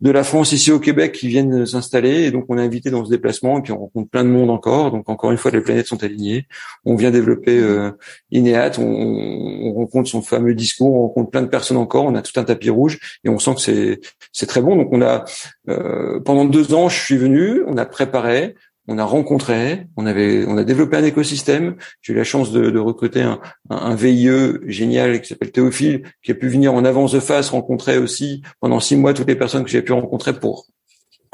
[0.00, 2.24] de la France ici au Québec qui viennent s'installer.
[2.24, 3.58] Et donc, on est invité dans ce déplacement.
[3.58, 4.90] Et puis, on rencontre plein de monde encore.
[4.90, 6.46] Donc, encore une fois, les planètes sont alignées.
[6.84, 7.90] On vient développer euh,
[8.30, 8.78] Ineat.
[8.78, 10.94] On, on, rencontre son fameux discours.
[10.94, 12.04] On rencontre plein de personnes encore.
[12.04, 14.00] On a tout un tapis rouge et on sent que c'est
[14.32, 14.76] c'est très bon.
[14.76, 15.24] Donc, on a
[15.68, 17.62] euh, pendant deux ans, je suis venu.
[17.66, 18.54] On a préparé
[18.88, 21.76] on a rencontré, on avait, on a développé un écosystème.
[22.02, 24.30] J'ai eu la chance de, de recruter un, un, VIE
[24.66, 28.80] génial qui s'appelle Théophile, qui a pu venir en avance de face rencontrer aussi pendant
[28.80, 30.66] six mois toutes les personnes que j'ai pu rencontrer pour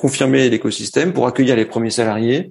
[0.03, 2.51] confirmer l'écosystème, pour accueillir les premiers salariés.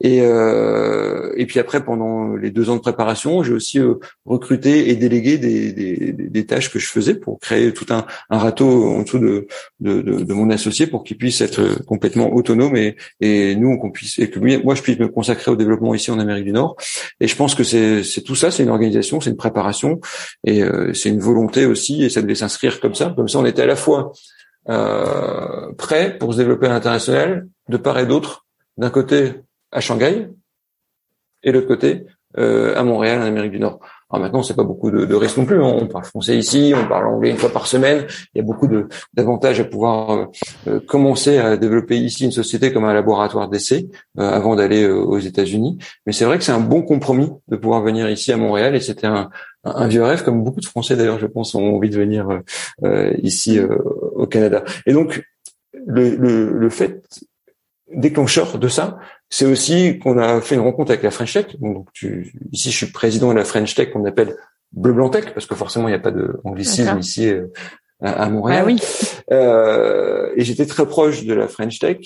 [0.00, 4.90] Et, euh, et puis après, pendant les deux ans de préparation, j'ai aussi euh, recruté
[4.90, 5.70] et délégué des,
[6.12, 9.46] des, tâches que je faisais pour créer tout un, un râteau en dessous de,
[9.78, 13.92] de, de, de mon associé pour qu'il puisse être complètement autonome et, et nous qu'on
[13.92, 16.76] puisse et que moi je puisse me consacrer au développement ici en Amérique du Nord.
[17.20, 20.00] Et je pense que c'est tout ça, c'est une organisation, c'est une préparation
[20.44, 23.12] et euh, c'est une volonté aussi et ça devait s'inscrire comme ça.
[23.14, 24.12] Comme ça, on était à la fois
[24.70, 28.46] euh, prêt pour se développer à l'international de part et d'autre.
[28.76, 29.34] D'un côté,
[29.72, 30.28] à Shanghai
[31.42, 32.06] et de l'autre côté
[32.38, 33.80] euh, à Montréal en Amérique du Nord.
[34.10, 35.62] Alors maintenant, c'est pas beaucoup de, risques non plus.
[35.62, 35.78] Hein.
[35.82, 38.06] On parle français ici, on parle anglais une fois par semaine.
[38.34, 38.68] Il y a beaucoup
[39.14, 40.26] d'avantages à pouvoir euh,
[40.66, 45.18] euh, commencer à développer ici une société comme un laboratoire d'essai euh, avant d'aller aux
[45.18, 45.78] États-Unis.
[46.06, 48.80] Mais c'est vrai que c'est un bon compromis de pouvoir venir ici à Montréal et
[48.80, 49.30] c'était un,
[49.64, 52.40] un, vieux rêve, comme beaucoup de Français d'ailleurs, je pense, ont envie de venir
[53.22, 54.64] ici au Canada.
[54.86, 55.22] Et donc,
[55.86, 57.02] le, le, le fait
[57.94, 61.56] déclencheur de ça, c'est aussi qu'on a fait une rencontre avec la French Tech.
[61.60, 64.36] Donc, tu, ici, je suis président de la French Tech qu'on appelle
[64.72, 67.46] Bleu Blanc Tech parce que forcément, il n'y a pas d'anglicisme ici euh,
[68.00, 68.62] à, Montréal.
[68.62, 68.80] Ah oui.
[69.30, 71.98] Euh, et j'étais très proche de la French Tech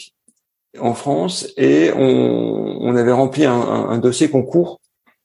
[0.79, 4.81] en France et on, on avait rempli un, un, dossier concours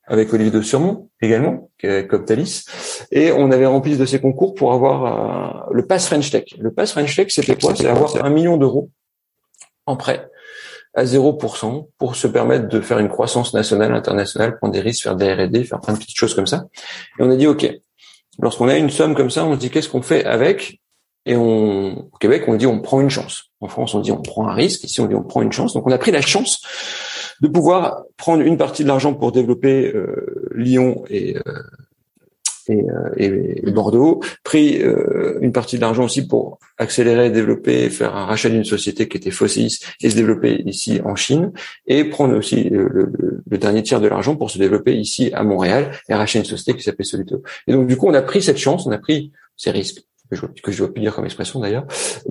[0.10, 2.65] avec Olivier de Surmont également, est Coptalis,
[3.12, 6.45] et on avait rempli ce dossier concours pour avoir euh, le Pass French Tech.
[6.58, 7.76] Le Pass French Tech, c'était quoi?
[7.76, 8.89] C'est avoir un million d'euros
[9.86, 10.28] en prêt
[10.95, 15.15] à 0% pour se permettre de faire une croissance nationale, internationale, prendre des risques, faire
[15.15, 16.65] des R&D, faire plein de petites choses comme ça.
[17.19, 17.72] Et on a dit, OK,
[18.39, 20.82] lorsqu'on a une somme comme ça, on se dit, qu'est-ce qu'on fait avec?
[21.26, 23.52] Et on, au Québec, on dit, on prend une chance.
[23.62, 24.84] En France, on dit, on prend un risque.
[24.84, 25.74] Ici, on dit, on prend une chance.
[25.74, 26.62] Donc, on a pris la chance
[27.41, 31.41] de pouvoir prendre une partie de l'argent pour développer euh, Lyon et, euh,
[32.69, 34.80] euh, et, Bordeaux, pris
[35.41, 39.32] une partie de l'argent aussi pour accélérer, développer, faire un rachat d'une société qui était
[39.32, 41.52] Fossis et se développer ici en Chine,
[41.88, 43.12] et prendre aussi le,
[43.58, 46.84] dernier tiers de l'argent pour se développer ici à Montréal et racheter une société qui
[46.84, 47.41] s'appelle Solito.
[47.65, 50.36] Et donc du coup, on a pris cette chance, on a pris ces risques que
[50.36, 51.86] je, que je dois plus dire comme expression d'ailleurs,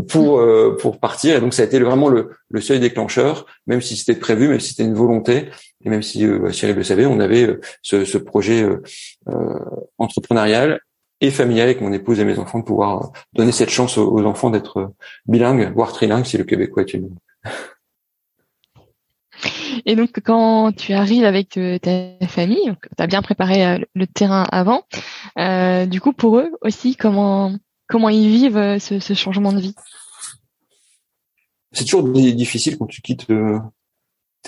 [0.09, 1.37] pour euh, pour partir.
[1.37, 4.61] Et donc ça a été vraiment le, le seuil déclencheur, même si c'était prévu, même
[4.61, 5.51] si c'était une volonté,
[5.85, 8.83] et même si euh, Cyril le savait, on avait euh, ce, ce, projet euh,
[9.29, 9.59] euh,
[9.99, 10.81] entrepreneurial
[11.21, 14.51] et familial avec mon épouse et mes enfants de pouvoir donner cette chance aux, enfants
[14.51, 14.93] d'être
[15.27, 17.11] bilingues, voire trilingues si le québécois est une
[19.87, 24.83] et donc, quand tu arrives avec ta famille, tu as bien préparé le terrain avant.
[25.39, 27.53] Euh, du coup, pour eux aussi, comment
[27.89, 29.75] comment ils vivent euh, ce, changement de vie?
[31.73, 33.59] C'est toujours difficile quand tu quittes euh,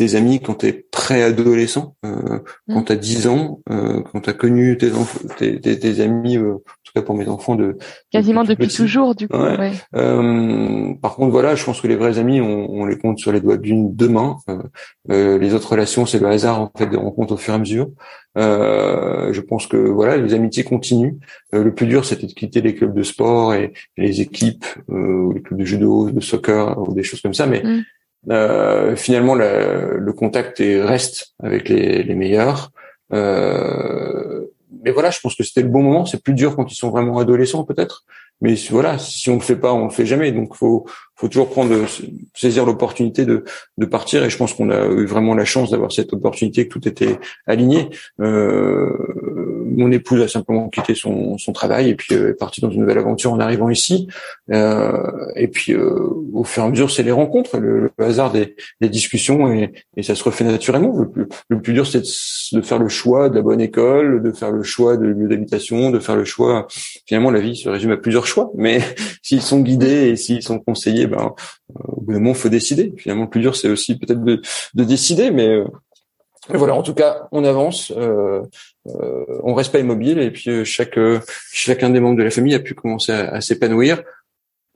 [0.01, 2.73] tes amis quand t'es préadolescent, euh, mmh.
[2.73, 4.91] quand t'as 10 ans, euh, quand t'as connu tes,
[5.37, 7.77] tes, tes, tes, amis, euh, en tout cas pour mes enfants de
[8.11, 9.37] quasiment depuis toujours du coup.
[9.37, 9.73] Ouais.
[9.97, 13.31] Euh, par contre voilà, je pense que les vrais amis, on, on les compte sur
[13.31, 14.39] les doigts d'une deux mains.
[15.11, 17.59] Euh, les autres relations, c'est le hasard en fait des rencontres au fur et à
[17.59, 17.91] mesure.
[18.37, 21.19] je pense que voilà, les amitiés continuent.
[21.53, 25.61] le plus dur, c'était de quitter les clubs de sport et, les équipes, les clubs
[25.61, 27.83] de judo, de soccer ou des choses comme ça, mais mmh.
[28.29, 32.71] Euh, finalement, le contact est, reste avec les, les meilleurs.
[33.13, 34.47] Euh,
[34.83, 36.07] mais voilà, je pense que c'était le bon moment.
[36.07, 38.05] C'est plus dur quand ils sont vraiment adolescents, peut-être.
[38.41, 40.33] Mais voilà, si on le fait pas, on le fait jamais.
[40.33, 40.87] Donc, faut,
[41.21, 41.75] faut toujours prendre,
[42.35, 43.45] saisir l'opportunité de,
[43.77, 44.25] de partir.
[44.25, 47.19] Et je pense qu'on a eu vraiment la chance d'avoir cette opportunité, que tout était
[47.47, 47.91] aligné.
[48.21, 48.89] Euh,
[49.71, 52.81] mon épouse a simplement quitté son, son travail et puis euh, est partie dans une
[52.81, 54.09] nouvelle aventure en arrivant ici.
[54.51, 54.93] Euh,
[55.37, 58.89] et puis, euh, au fur et à mesure, c'est les rencontres, le, hasard des, des
[58.89, 60.97] discussions et, et, ça se refait naturellement.
[60.99, 62.03] Le plus, le plus dur, c'est
[62.53, 65.91] de, faire le choix de la bonne école, de faire le choix de lieu d'habitation,
[65.91, 66.67] de faire le choix.
[67.07, 68.81] Finalement, la vie se résume à plusieurs choix, mais
[69.23, 71.35] s'ils sont guidés et s'ils sont conseillés, ben,
[71.75, 72.95] au bout d'un moment, faut décider.
[72.97, 74.41] Finalement, le plus dur, c'est aussi peut-être de,
[74.75, 75.63] de décider, mais
[76.49, 78.43] voilà, en tout cas, on avance, euh,
[78.89, 81.21] euh, on reste pas immobile et puis euh, chaque euh,
[81.53, 84.03] chacun des membres de la famille a pu commencer à, s'épanouir.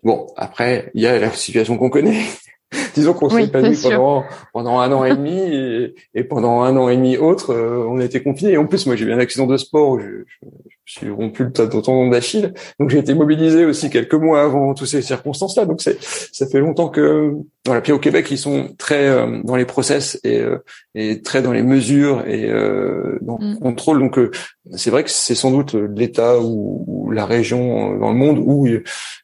[0.02, 2.22] Bon, après, il y a la situation qu'on connaît.
[2.94, 6.88] Disons qu'on s'est épanoui pendant pendant un an et demi et, et, pendant un an
[6.88, 8.52] et demi autre, on a été confinés.
[8.52, 10.00] Et en plus, moi, j'ai eu un accident de sport.
[10.00, 10.48] Je, je,
[10.83, 14.88] je suis rompu le tendon d'Achille, donc j'ai été mobilisé aussi quelques mois avant toutes
[14.88, 15.64] ces circonstances-là.
[15.64, 17.32] Donc c'est ça fait longtemps que
[17.66, 17.80] voilà.
[17.80, 20.58] Puis au Québec, ils sont très euh, dans les process et, euh,
[20.94, 23.58] et très dans les mesures et euh, dans le mm.
[23.60, 23.98] contrôle.
[24.00, 24.30] Donc euh,
[24.74, 28.66] c'est vrai que c'est sans doute l'État ou, ou, la région dans le monde où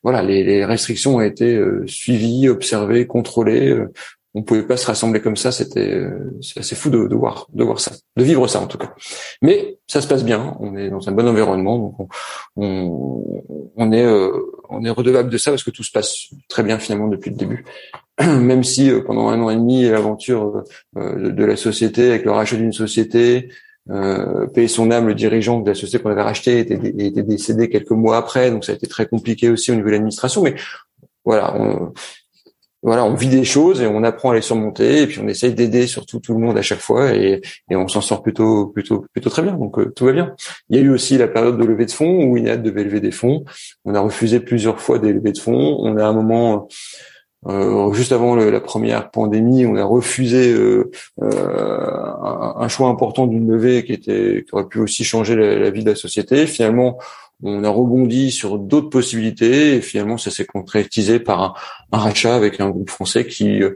[0.02, 3.76] voilà les, les restrictions ont été suivies, observées, contrôlées
[4.34, 5.52] on pouvait pas se rassembler comme ça.
[5.52, 6.02] C'était
[6.40, 8.94] c'est assez fou de, de, voir de voir ça, de vivre ça en tout cas.
[9.42, 10.56] Mais ça se passe bien.
[10.60, 12.08] On est dans un bon environnement, donc
[12.56, 14.30] on, on, est euh,
[14.68, 17.36] on est redevable de ça parce que tout se passe très bien finalement depuis le
[17.36, 17.64] début.
[18.20, 20.64] Même si euh, pendant un an et demi l'aventure
[20.96, 23.50] euh, de, la société avec le rachat d'une société,
[23.90, 27.68] euh, payer son âme, le dirigeant de la société qu'on avait racheté était, était, décédé
[27.68, 30.42] quelques mois après, donc ça a été très compliqué aussi au niveau de l'administration.
[30.42, 30.54] Mais
[31.24, 31.92] voilà, on,
[32.82, 35.52] voilà, on vit des choses et on apprend à les surmonter et puis on essaye
[35.52, 39.30] d'aider surtout tout le monde à chaque fois et, on s'en sort plutôt plutôt plutôt
[39.30, 39.52] très bien.
[39.52, 40.34] Donc euh, tout va bien.
[40.68, 43.00] Il y a eu aussi la période de levée de fonds où INEAD devait lever
[43.00, 43.44] des fonds.
[43.84, 45.76] On a refusé plusieurs fois des levées de fonds.
[45.80, 46.68] On a un moment
[47.46, 50.90] euh, juste avant la première pandémie, on a refusé euh,
[51.22, 52.06] euh
[52.56, 55.90] un, choix important d'une levée qui était qui aurait pu aussi changer la vie de
[55.90, 56.46] la société.
[56.46, 56.98] Finalement,
[57.42, 61.54] on a rebondi sur d'autres possibilités et finalement ça s'est concrétisé par un,
[61.92, 63.74] un, rachat avec un groupe français qui euh,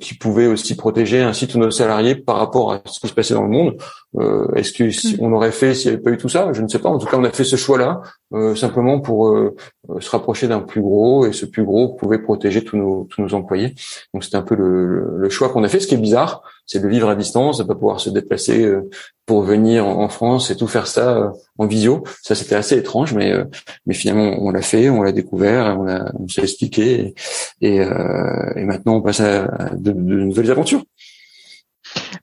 [0.00, 3.34] qui pouvait aussi protéger ainsi tous nos salariés par rapport à ce qui se passait
[3.34, 3.76] dans le monde.
[4.16, 5.24] Euh, Est-ce que si mm.
[5.24, 6.52] on aurait fait s'il n'y avait pas eu tout ça?
[6.52, 6.88] Je ne sais pas.
[6.88, 8.00] En tout cas, on a fait ce choix-là
[8.32, 9.54] euh, simplement pour euh,
[10.00, 13.34] se rapprocher d'un plus gros et ce plus gros pouvait protéger tous nos tous nos
[13.34, 13.74] employés.
[14.14, 15.80] Donc c'était un peu le, le choix qu'on a fait.
[15.80, 18.88] Ce qui est bizarre, c'est de vivre à distance, de pas pouvoir se déplacer euh,
[19.24, 22.04] pour venir en France et tout faire ça euh, en visio.
[22.22, 23.44] Ça, c'était assez étrange, mais euh,
[23.86, 27.14] mais finalement, on l'a fait, on l'a découvert, on, a, on s'est expliqué,
[27.62, 30.84] et, et, maintenant, on passe à de, nouvelles aventures.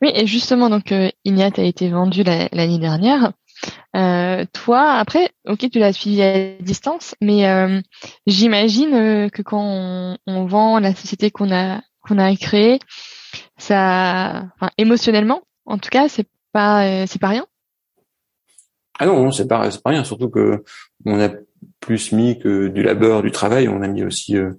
[0.01, 3.31] Oui, et justement, donc Ignat a été vendu l'année dernière.
[3.93, 7.81] toi, après, ok, tu l'as suivi à distance, mais
[8.27, 12.79] j'imagine que quand on, on, vend la société qu'on a qu'on a créée,
[13.57, 17.45] ça, enfin, émotionnellement, en tout cas, c'est pas, euh, c'est pas rien.
[18.99, 20.03] Ah non, c'est pas, c'est pas rien.
[20.03, 20.63] Surtout que
[21.05, 21.29] on a
[21.79, 23.67] plus mis que du labeur, du travail.
[23.67, 24.51] On a mis aussi euh,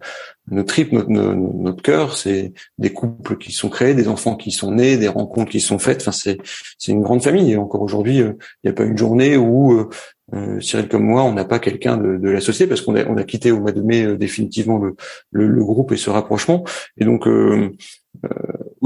[0.51, 2.17] notre trip, notre, notre, cœur.
[2.17, 5.79] C'est des couples qui sont créés, des enfants qui sont nés, des rencontres qui sont
[5.79, 6.03] faites.
[6.03, 6.39] Enfin, c'est,
[6.79, 7.53] c'est une grande famille.
[7.53, 8.33] Et encore aujourd'hui, euh,
[8.63, 9.89] il n'y a pas une journée où
[10.35, 13.05] euh, Cyril comme moi, on n'a pas quelqu'un de, de, la société parce qu'on a,
[13.07, 14.97] on a quitté au mois de mai définitivement le,
[15.31, 16.65] le, le, groupe et ce rapprochement.
[16.99, 17.29] Et donc,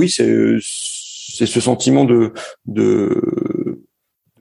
[0.00, 2.32] oui, c'est ce sentiment de
[2.66, 3.80] de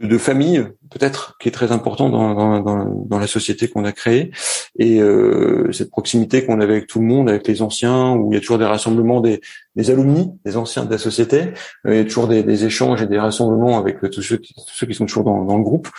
[0.02, 4.32] de famille peut-être qui est très important dans, dans, dans, la société qu'on a créée
[4.78, 8.36] et euh, cette proximité qu'on avait avec tout le monde, avec les anciens, où il
[8.36, 9.41] y a toujours des rassemblements des,
[9.76, 11.54] des alumni, des anciens de la société,
[11.86, 14.56] euh, il y a toujours des, des échanges et des rassemblements avec tous ceux qui,
[14.56, 15.89] ceux qui sont toujours dans, dans le groupe.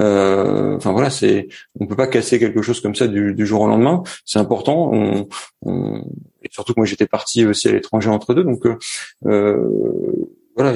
[0.00, 3.60] Euh, enfin voilà, c'est on peut pas casser quelque chose comme ça du, du jour
[3.60, 4.02] au lendemain.
[4.24, 4.90] C'est important.
[4.92, 5.28] On,
[5.62, 6.02] on,
[6.50, 8.76] surtout que moi j'étais parti aussi à l'étranger entre deux, donc euh,
[10.56, 10.74] voilà, voilà,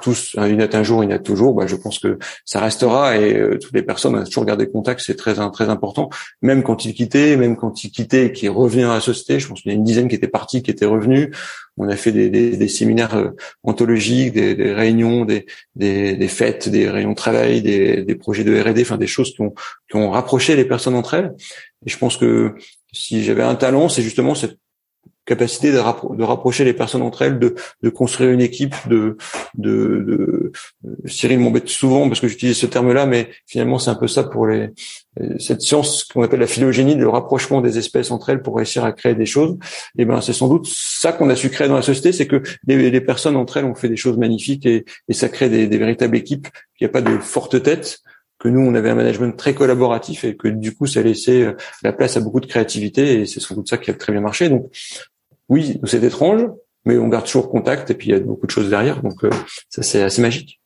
[0.00, 1.54] tous une note un jour, une note toujours.
[1.54, 5.00] Bah, je pense que ça restera et euh, toutes les personnes ont toujours gardé contact,
[5.04, 6.08] c'est très très important.
[6.40, 9.48] Même quand ils quittaient, même quand ils quittaient et qu'ils revenaient à la société, je
[9.48, 11.30] pense qu'il y a une dizaine qui étaient partis, qui étaient revenus.
[11.76, 13.30] On a fait des, des, des séminaires euh,
[13.64, 18.60] ontologiques, des, des réunions, des, des, fêtes, des réunions de travail, des, des projets de
[18.60, 19.54] R&D, enfin des choses qui ont,
[19.90, 21.34] qui ont rapproché les personnes entre elles.
[21.86, 22.54] Et je pense que
[22.92, 24.58] si j'avais un talent, c'est justement cette
[25.28, 29.18] capacité de, rapprocher les personnes entre elles, de, de construire une équipe, de,
[29.56, 30.52] de, de
[31.04, 34.46] Cyril m'embête souvent parce que j'utilise ce terme-là, mais finalement c'est un peu ça pour
[34.46, 34.70] les
[35.38, 38.92] cette science qu'on appelle la phylogénie, le rapprochement des espèces entre elles pour réussir à
[38.92, 39.54] créer des choses.
[39.98, 42.28] Et eh ben c'est sans doute ça qu'on a su créer dans la société, c'est
[42.28, 45.66] que les, personnes entre elles ont fait des choses magnifiques et, et ça crée des,
[45.66, 46.46] des véritables équipes.
[46.80, 48.00] Il n'y a pas de forte tête,
[48.38, 51.92] que nous, on avait un management très collaboratif et que du coup, ça laissait la
[51.92, 54.48] place à beaucoup de créativité et c'est sans doute ça qui a très bien marché.
[54.48, 54.70] Donc,
[55.48, 56.42] oui, c'est étrange,
[56.84, 59.24] mais on garde toujours contact et puis il y a beaucoup de choses derrière, donc
[59.24, 59.30] euh,
[59.68, 60.60] ça c'est assez magique.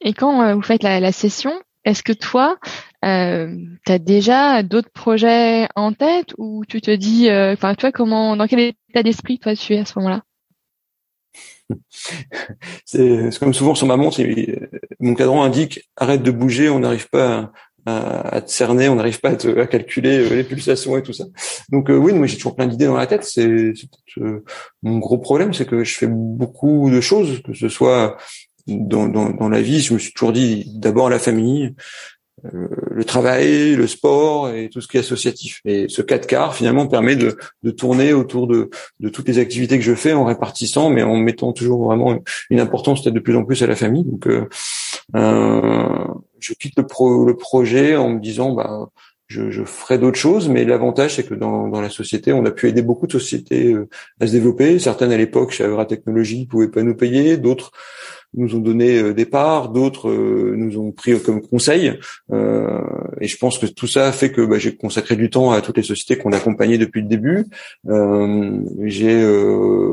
[0.00, 1.52] Et quand euh, vous faites la, session,
[1.84, 2.58] est-ce que toi,
[3.04, 3.54] euh,
[3.86, 8.36] tu as déjà d'autres projets en tête ou tu te dis, euh, enfin toi, comment,
[8.36, 10.22] dans quel état d'esprit toi tu es à ce moment-là?
[12.84, 14.20] C'est comme souvent sur ma montre,
[14.98, 17.52] mon cadran indique arrête de bouger, on n'arrive pas
[17.86, 21.24] à, à, te cerner, on n'arrive pas à, calculer euh, les pulsations et tout ça.
[21.70, 23.24] Donc euh, oui, moi j'ai toujours plein d'idées dans la tête.
[23.24, 24.44] C'est euh,
[24.82, 28.16] mon gros problème, c'est que je fais beaucoup de choses, que ce soit
[28.66, 29.80] dans, dans, dans la vie.
[29.80, 31.74] Je me suis toujours dit d'abord la famille,
[32.46, 35.60] euh, le travail, le sport et tout ce qui est associatif.
[35.64, 39.78] Et ce 4 quarts finalement permet de, de tourner autour de, de, toutes les activités
[39.78, 43.36] que je fais en répartissant, mais en mettant toujours vraiment une importance peut-être de plus
[43.36, 44.04] en plus à la famille.
[44.04, 44.48] Donc euh,
[45.16, 46.06] euh,
[46.40, 48.88] je quitte le, pro, le projet en me disant bah
[49.28, 52.50] je, je ferai d'autres choses, mais l'avantage c'est que dans, dans la société, on a
[52.50, 53.76] pu aider beaucoup de sociétés
[54.18, 54.78] à se développer.
[54.78, 57.70] Certaines à l'époque chez Avra Technologies pouvaient pas nous payer, d'autres
[58.34, 61.98] nous ont donné euh, des parts, d'autres euh, nous ont pris comme conseil.
[62.32, 62.80] Euh,
[63.20, 65.76] et je pense que tout ça fait que bah, j'ai consacré du temps à toutes
[65.76, 67.46] les sociétés qu'on a accompagnées depuis le début.
[68.84, 69.24] j'ai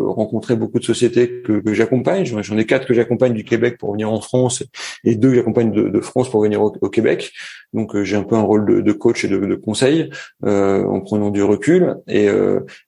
[0.06, 2.26] rencontré beaucoup de sociétés que, que j'accompagne.
[2.26, 4.64] J'en ai quatre que j'accompagne du Québec pour venir en France
[5.04, 7.34] et deux que j'accompagne de, de, France pour venir au, Québec.
[7.74, 10.10] Donc j'ai un peu un rôle de, de coach et de, de conseil
[10.44, 11.98] en prenant du recul.
[12.08, 12.28] Et,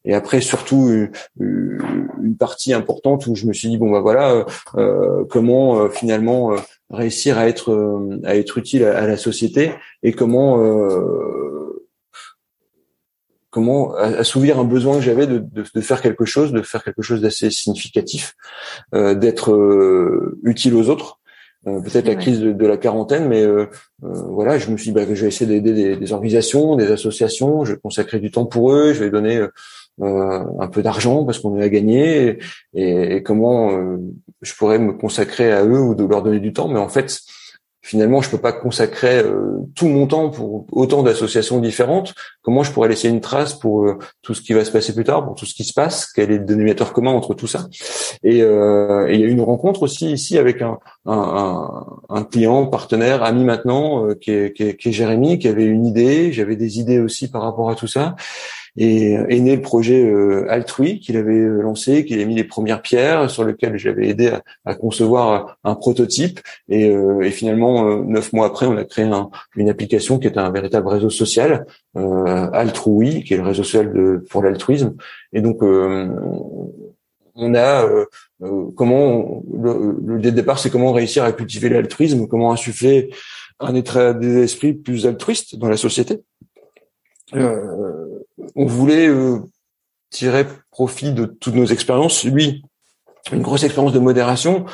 [0.05, 0.89] et après surtout
[1.39, 1.79] une,
[2.23, 4.45] une, partie importante où je me suis dit bon bah voilà
[5.29, 6.57] comment euh, finalement euh,
[6.89, 9.71] réussir à être euh, à être utile à, la société
[10.03, 10.57] et comment
[13.49, 17.19] comment assouvir un besoin que j'avais de, de, faire quelque chose, de faire quelque chose
[17.19, 18.35] d'assez significatif,
[18.93, 19.49] d'être
[20.43, 21.19] utile aux autres.
[21.65, 23.43] Peut-être la crise de, la quarantaine, mais
[24.01, 26.91] voilà, je me suis dit bah, que je vais essayer d'aider des, des, organisations, des
[26.91, 29.43] associations, je vais consacrer du temps pour eux, je vais donner
[30.01, 32.39] euh, un peu d'argent parce qu'on a gagné
[32.73, 33.97] et, et comment euh,
[34.41, 36.69] je pourrais me consacrer à eux ou de leur donner du temps.
[36.69, 37.19] Mais en fait
[37.81, 42.13] finalement je peux pas consacrer euh, tout mon temps pour autant d'associations différentes.
[42.41, 45.25] Comment je pourrais laisser une trace pour tout ce qui va se passer plus tard
[45.25, 47.67] pour tout ce qui se passe quel est le dénominateur commun entre tout ça.
[48.23, 53.23] Et, il y a eu une rencontre aussi ici avec un, un, un client partenaire
[53.23, 56.79] ami maintenant qui est, qui, est, qui est Jérémy qui avait une idée j'avais des
[56.79, 58.15] idées aussi par rapport à tout ça
[58.77, 62.43] et est né le projet euh, Altrui qu'il avait euh, lancé, qu'il a mis les
[62.43, 64.31] premières pierres, sur lequel j'avais aidé
[64.65, 66.39] à, concevoir un prototype.
[66.69, 69.09] Et, euh, et finalement, neuf mois après, on a créé
[69.55, 71.65] une application qui est un véritable réseau social,
[71.97, 74.95] euh, Altrui, qui est le réseau social de, pour l'altruisme.
[75.33, 77.85] Et donc, on a
[78.75, 83.09] comment le, le, départ, c'est comment réussir à cultiver l'altruisme, comment insuffler
[83.59, 86.21] un état d'esprit plus altruiste dans la société.
[87.35, 88.23] Euh,
[88.55, 89.39] on voulait euh,
[90.09, 92.23] tirer profit de toutes nos expériences.
[92.23, 92.63] Lui,
[93.31, 94.65] une grosse expérience de modération.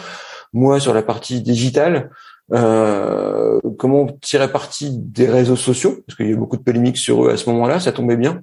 [0.54, 2.12] Moi, sur la partie digitale,
[2.54, 6.98] euh, comment tirer parti des réseaux sociaux, parce qu'il y a eu beaucoup de polémiques
[6.98, 8.42] sur eux à ce moment-là, ça tombait bien,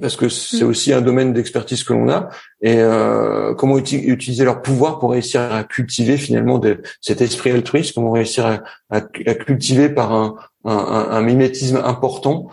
[0.00, 0.68] parce que c'est mm.
[0.68, 2.28] aussi un domaine d'expertise que l'on a,
[2.62, 6.60] et euh, comment utiliser leur pouvoir pour réussir à cultiver finalement
[7.00, 12.48] cet esprit altruiste, comment réussir à, cultiver par un, un mimétisme important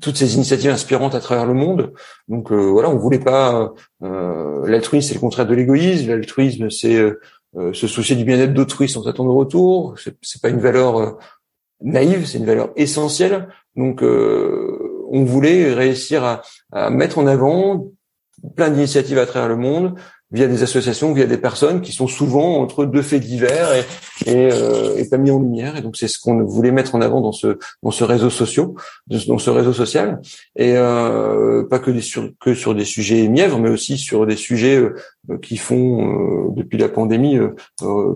[0.00, 1.92] toutes ces initiatives inspirantes à travers le monde.
[2.28, 6.08] Donc euh, voilà, on voulait pas euh, l'altruisme, c'est le contraire de l'égoïsme.
[6.08, 9.94] L'altruisme, c'est euh, se soucier du bien-être d'autrui sans attendre de retour.
[10.22, 11.18] C'est pas une valeur
[11.80, 13.48] naïve, c'est une valeur essentielle.
[13.76, 16.42] Donc on voulait réussir à,
[16.72, 17.88] à, mettre en avant
[18.56, 19.94] plein d'initiatives à travers le monde,
[20.30, 24.48] via des associations, via des personnes qui sont souvent entre deux faits divers et, et,
[24.52, 25.76] euh, pas mis en lumière.
[25.76, 28.68] Et donc c'est ce qu'on voulait mettre en avant dans ce dans ce réseau social,
[29.06, 30.20] dans ce réseau social,
[30.56, 34.36] et euh, pas que des sur que sur des sujets mièvres, mais aussi sur des
[34.36, 37.38] sujets euh, qui font depuis la pandémie,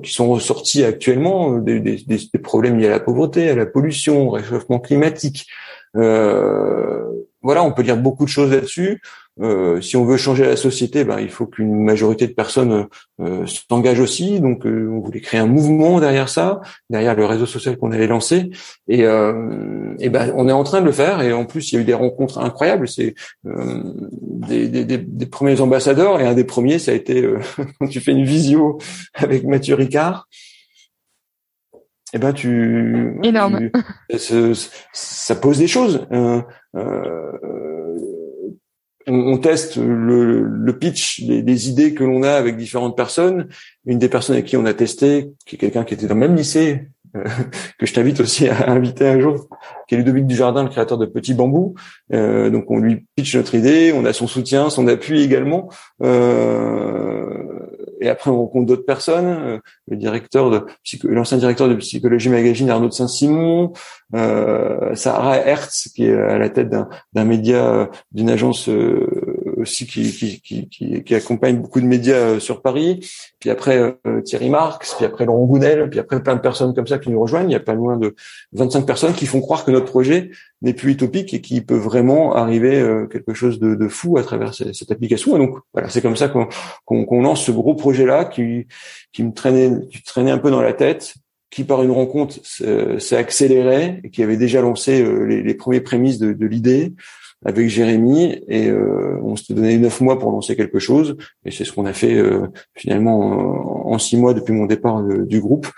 [0.03, 4.29] qui sont ressortis actuellement, des, des, des, problèmes liés à la pauvreté, à la pollution,
[4.29, 5.47] au réchauffement climatique.
[5.95, 9.01] voilà, on peut dire beaucoup de choses là-dessus.
[9.41, 12.87] Euh, si on veut changer la société, ben, il faut qu'une majorité de personnes
[13.21, 14.41] euh, s'engagent aussi.
[14.41, 16.61] Donc, euh, on voulait créer un mouvement derrière ça,
[16.91, 18.51] derrière le réseau social qu'on allait lancer.
[18.89, 21.21] Et, et ben, on est en train de le faire.
[21.23, 22.89] Et en plus, il y a eu des rencontres incroyables.
[22.89, 23.15] C'est
[23.45, 26.21] des, des, des, premiers ambassadeurs.
[26.21, 27.29] Et un des premiers, ça a été
[27.81, 28.79] quand tu fais une visio
[29.15, 30.29] avec Mathieu Ricard.
[32.15, 33.69] Eh ben tu énorme.
[34.17, 36.07] ça, pose des choses.
[39.09, 43.49] Euh, on, teste le, pitch des, idées que l'on a avec différentes personnes.
[43.87, 46.21] Une des personnes avec qui on a testé, qui est quelqu'un qui était dans le
[46.21, 47.25] même lycée, euh,
[47.79, 49.49] que je t'invite aussi à inviter un jour,
[49.89, 51.75] qui est Ludovic Dujardin, le créateur de Petit Bambou.
[52.13, 55.71] Euh, donc on lui pitch notre idée, on a son soutien, son appui également.
[56.03, 57.58] Euh,
[58.01, 60.67] et après on rencontre d'autres personnes, euh, le directeur de
[61.05, 63.73] l'ancien directeur de psychologie magazine Arnaud de Saint-Simon,
[64.15, 69.07] euh, Sarah Hertz qui est à la tête d'un média, euh, d'une agence euh,
[69.61, 73.01] aussi qui, qui, qui, qui, accompagne beaucoup de médias sur Paris,
[73.39, 76.99] puis après Thierry Marx, puis après Laurent Gounel, puis après plein de personnes comme ça
[76.99, 77.49] qui nous rejoignent.
[77.49, 78.15] Il y a pas loin de
[78.53, 80.31] 25 personnes qui font croire que notre projet
[80.63, 84.55] n'est plus utopique et qui peut vraiment arriver quelque chose de, de, fou à travers
[84.55, 85.37] cette, application.
[85.37, 86.49] Et donc voilà, c'est comme ça qu'on
[86.85, 88.67] qu'on lance ce gros projet-là qui,
[89.13, 91.15] qui me traînait, qui traînait un peu dans la tête
[91.51, 95.83] qui par une rencontre s'est accéléré et qui avait déjà lancé euh, les, les premières
[95.83, 96.95] prémices de, de l'idée
[97.45, 101.65] avec Jérémy et euh, on s'était donné neuf mois pour lancer quelque chose et c'est
[101.65, 105.69] ce qu'on a fait euh, finalement en, six mois depuis mon départ du groupe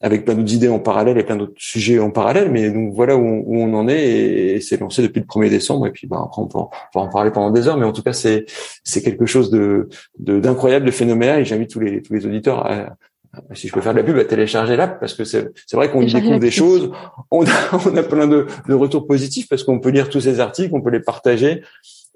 [0.00, 2.50] avec plein d'autres idées en parallèle et plein d'autres sujets en parallèle.
[2.50, 5.90] Mais donc voilà où on, en est et, c'est lancé depuis le 1er décembre et
[5.90, 6.58] puis bah après on peut,
[6.94, 8.46] en, parler pendant des heures mais en tout cas c'est
[8.84, 9.88] c'est quelque chose de
[10.18, 12.96] d'incroyable de, phénoménal et j'invite tous les tous les auditeurs à,
[13.54, 16.12] si je peux faire de la pub, télécharger l'app parce que c'est vrai qu'on y
[16.12, 16.90] découvre des choses.
[17.30, 17.48] On a,
[17.86, 20.80] on a plein de, de retours positifs parce qu'on peut lire tous ces articles, on
[20.80, 21.62] peut les partager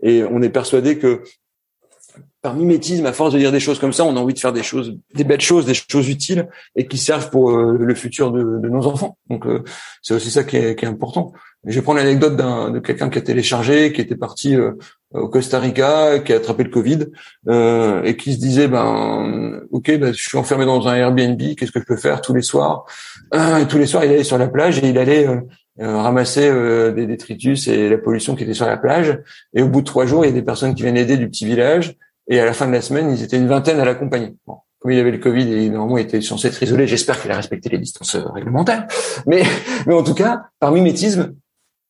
[0.03, 1.23] et on est persuadé que
[2.43, 4.53] par mimétisme, à force de dire des choses comme ça, on a envie de faire
[4.53, 8.33] des choses, des belles choses, des choses utiles et qui servent pour euh, le futur
[8.33, 9.17] de, de, nos enfants.
[9.31, 9.63] Donc euh,
[10.03, 11.33] c'est aussi ça qui est, qui est important.
[11.65, 14.73] Je vais prendre l'anecdote de quelqu'un qui a téléchargé, qui était parti euh,
[15.15, 17.07] au Costa Rica, qui a attrapé le Covid
[17.49, 21.73] euh, et qui se disait ben ok, ben, je suis enfermé dans un Airbnb, qu'est-ce
[21.73, 22.85] que je peux faire tous les soirs?
[23.35, 25.41] Euh, Tous les soirs, il allait sur la plage et il allait euh,
[25.79, 26.51] ramasser
[26.93, 29.19] des détritus et la pollution qui était sur la plage.
[29.55, 31.29] Et au bout de trois jours, il y a des personnes qui viennent aider du
[31.29, 31.97] petit village.
[32.29, 34.35] Et à la fin de la semaine, ils étaient une vingtaine à l'accompagner.
[34.47, 37.31] Bon, comme il avait le Covid et normalement il était censé être isolé, j'espère qu'il
[37.31, 38.87] a respecté les distances réglementaires.
[39.27, 39.43] Mais,
[39.87, 41.35] mais en tout cas, par mimétisme,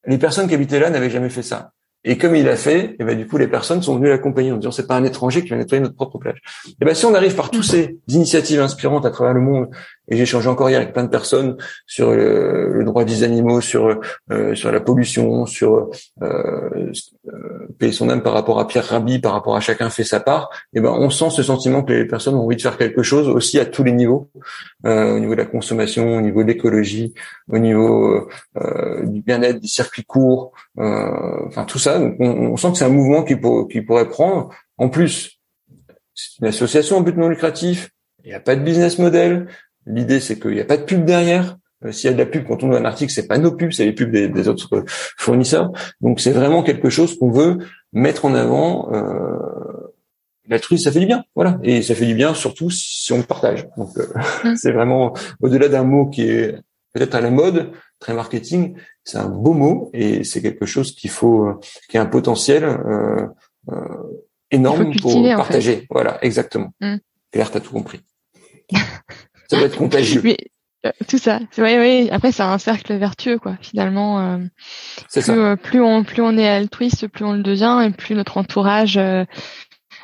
[0.07, 1.73] les personnes qui habitaient là n'avaient jamais fait ça.
[2.05, 4.57] Et comme il a fait, et ben du coup les personnes sont venues l'accompagner en
[4.57, 6.41] disant c'est pas un étranger qui va nettoyer notre propre plage.
[6.81, 9.69] Et ben si on arrive par tous ces initiatives inspirantes à travers le monde,
[10.13, 11.57] et j'ai échangé encore hier avec plein de personnes
[11.87, 13.99] sur le, droit des animaux, sur
[14.31, 15.91] euh, sur la pollution, sur
[16.21, 16.93] euh,
[17.29, 20.21] euh, payer son âme par rapport à Pierre Rabhi, par rapport à chacun fait sa
[20.21, 20.51] part.
[20.75, 23.27] Et ben on sent ce sentiment que les personnes ont envie de faire quelque chose
[23.27, 24.29] aussi à tous les niveaux,
[24.85, 27.15] euh, au niveau de la consommation, au niveau de l'écologie,
[27.49, 31.99] au niveau euh, du bien-être, des circuits courts, enfin tout ça.
[31.99, 34.51] on, on, sent que c'est un mouvement qui, pour, qui pourrait prendre.
[34.77, 35.41] En plus,
[36.15, 37.89] c'est une association en but non lucratif.
[38.25, 39.49] Il n'y a pas de business model.
[39.87, 41.59] L'idée, c'est qu'il n'y a pas de pub derrière.
[41.85, 43.53] Euh, s'il y a de la pub quand on ouvre un article, c'est pas nos
[43.53, 44.85] pubs, c'est les pubs des, autres
[45.19, 45.73] fournisseurs.
[46.01, 47.59] Donc c'est vraiment quelque chose qu'on veut
[47.93, 48.93] mettre en avant.
[48.93, 49.37] Euh,
[50.49, 53.23] L'altruisme, ça fait du bien, voilà, et ça fait du bien surtout si on le
[53.23, 53.69] partage.
[53.77, 54.07] Donc euh,
[54.45, 54.57] mmh.
[54.57, 56.57] c'est vraiment au-delà d'un mot qui est
[56.93, 57.71] peut-être à la mode,
[58.01, 62.07] très marketing, c'est un beau mot et c'est quelque chose qu'il faut, qui a un
[62.07, 63.27] potentiel euh,
[63.71, 63.79] euh
[64.51, 65.87] énorme pour partager.
[65.89, 66.75] Voilà, exactement.
[66.81, 66.97] Mmh.
[67.31, 68.01] Claire, t'as tout compris.
[69.53, 70.23] ça doit être contagieux.
[70.85, 71.39] Euh, tout ça.
[71.59, 72.09] Oui, oui.
[72.11, 73.57] Après, c'est un cercle vertueux, quoi.
[73.61, 74.39] Finalement, euh,
[75.13, 78.37] plus, euh, plus, on plus on est altruiste, plus on le devient, et plus notre
[78.37, 78.97] entourage,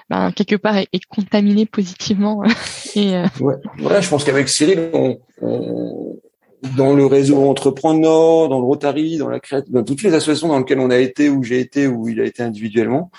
[0.09, 2.45] ben, quelque part, est, contaminé positivement.
[2.95, 3.57] et ouais.
[3.79, 5.19] Voilà, je pense qu'avec Cyril, on,
[6.77, 10.59] dans le réseau Entreprendre Nord, dans le Rotary, dans la dans toutes les associations dans
[10.59, 13.11] lesquelles on a été, où j'ai été, où il a été individuellement,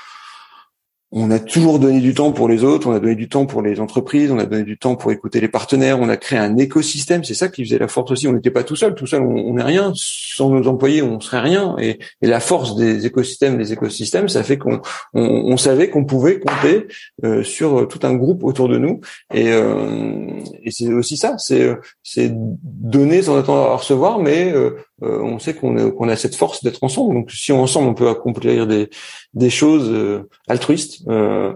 [1.11, 3.63] on a toujours donné du temps pour les autres, on a donné du temps pour
[3.63, 6.55] les entreprises, on a donné du temps pour écouter les partenaires, on a créé un
[6.57, 7.23] écosystème.
[7.23, 8.27] C'est ça qui faisait la force aussi.
[8.27, 9.91] On n'était pas tout seul, tout seul, on n'est rien.
[9.95, 11.75] Sans nos employés, on serait rien.
[11.79, 14.81] Et, la force des écosystèmes, des écosystèmes, ça fait qu'on
[15.13, 16.85] on, savait qu'on pouvait compter
[17.23, 19.01] euh, sur tout un groupe autour de nous.
[19.33, 20.27] Et, euh,
[20.63, 25.39] et c'est aussi ça, c'est c'est donner sans attendre à recevoir, mais euh, euh, on
[25.39, 27.13] sait qu'on a, qu'on a cette force d'être ensemble.
[27.13, 28.89] Donc si ensemble on peut accomplir des,
[29.33, 31.53] des choses euh, altruistes, euh,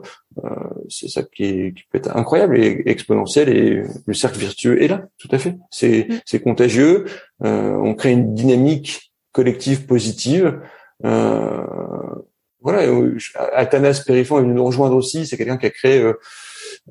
[0.89, 3.49] c'est ça qui, qui, peut être incroyable et exponentiel.
[3.49, 5.57] Et le cercle vertueux est là, tout à fait.
[5.69, 6.39] C'est mm.
[6.39, 7.05] contagieux.
[7.41, 10.59] on crée une dynamique collective positive.
[11.01, 12.89] voilà.
[13.53, 15.27] Athanas Périfan est venu nous rejoindre aussi.
[15.27, 16.11] C'est quelqu'un qui a créé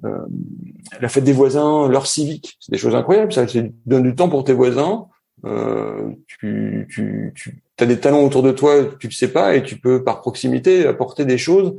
[0.05, 2.59] la fête des voisins, l'heure civique.
[2.61, 3.33] C'est des choses incroyables.
[3.33, 5.09] Ça, c'est donne du temps pour tes voisins
[5.45, 9.63] euh, tu, tu, tu as des talents autour de toi, tu le sais pas, et
[9.63, 11.77] tu peux par proximité apporter des choses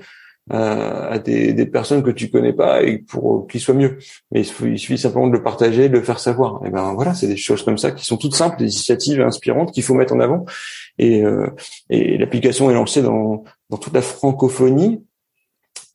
[0.52, 3.98] euh, à des, des, personnes que tu connais pas et pour qu'ils soient mieux.
[4.32, 6.62] Mais il, suffit simplement de le partager, de le faire savoir.
[6.66, 9.72] Et ben voilà, c'est des choses comme ça qui sont toutes simples, des initiatives inspirantes
[9.72, 10.44] qu'il faut mettre en avant.
[10.98, 11.48] Et, euh,
[11.90, 15.06] et l'application est lancée dans, dans toute la francophonie,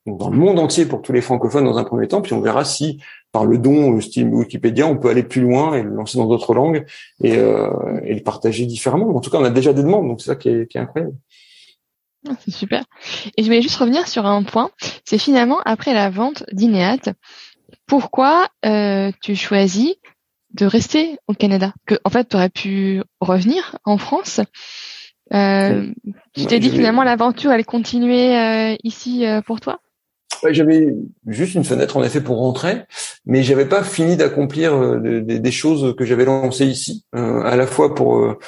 [0.06, 2.64] dans le monde entier pour tous les francophones dans un premier temps, puis on verra
[2.64, 3.02] si
[3.32, 6.54] par le don style Wikipédia, on peut aller plus loin et le lancer dans d'autres
[6.54, 6.84] langues
[7.22, 9.14] et, euh, et, le partager différemment.
[9.14, 10.80] En tout cas, on a déjà des demandes, donc c'est ça qui est, qui est
[10.80, 11.14] incroyable.
[12.28, 12.84] Ah, c'est super.
[13.36, 14.70] Et je voulais juste revenir sur un point.
[15.04, 17.10] C'est finalement après la vente d'Ineat,
[17.86, 19.94] pourquoi euh, tu choisis
[20.54, 21.74] de rester au Canada?
[21.86, 24.40] Que en fait, tu aurais pu revenir en France.
[25.34, 25.92] Euh,
[26.34, 29.80] tu t'es dit finalement l'aventure elle continuer euh, ici euh, pour toi?
[30.50, 30.94] J'avais
[31.26, 32.82] juste une fenêtre en effet pour rentrer,
[33.26, 37.66] mais j'avais pas fini d'accomplir euh, des, choses que j'avais lancées ici, euh, à la
[37.66, 38.38] fois pour euh,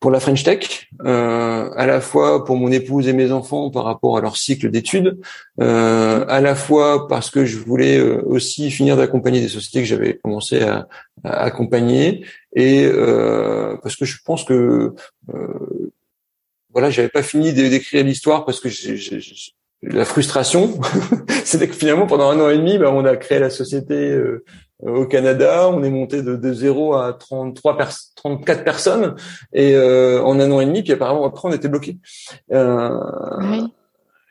[0.00, 4.18] pour la French Tech, à la fois pour mon épouse et mes enfants par rapport
[4.18, 5.18] à leur cycle d'études,
[5.58, 10.60] à la fois parce que je voulais aussi finir d'accompagner des sociétés que j'avais commencé
[10.60, 10.88] à,
[11.22, 12.86] accompagner, et
[13.82, 14.94] parce que je pense que
[16.74, 18.98] voilà, j'avais pas fini d'écrire l'histoire parce que j'ai
[19.86, 20.80] la frustration,
[21.44, 24.44] c'était que finalement pendant un an et demi, bah, on a créé la société euh,
[24.82, 27.78] au Canada, on est monté de, de 0 à 33
[28.16, 29.14] 34 personnes.
[29.52, 31.98] Et euh, en un an et demi, puis apparemment après on était bloqué.
[32.52, 32.90] Euh,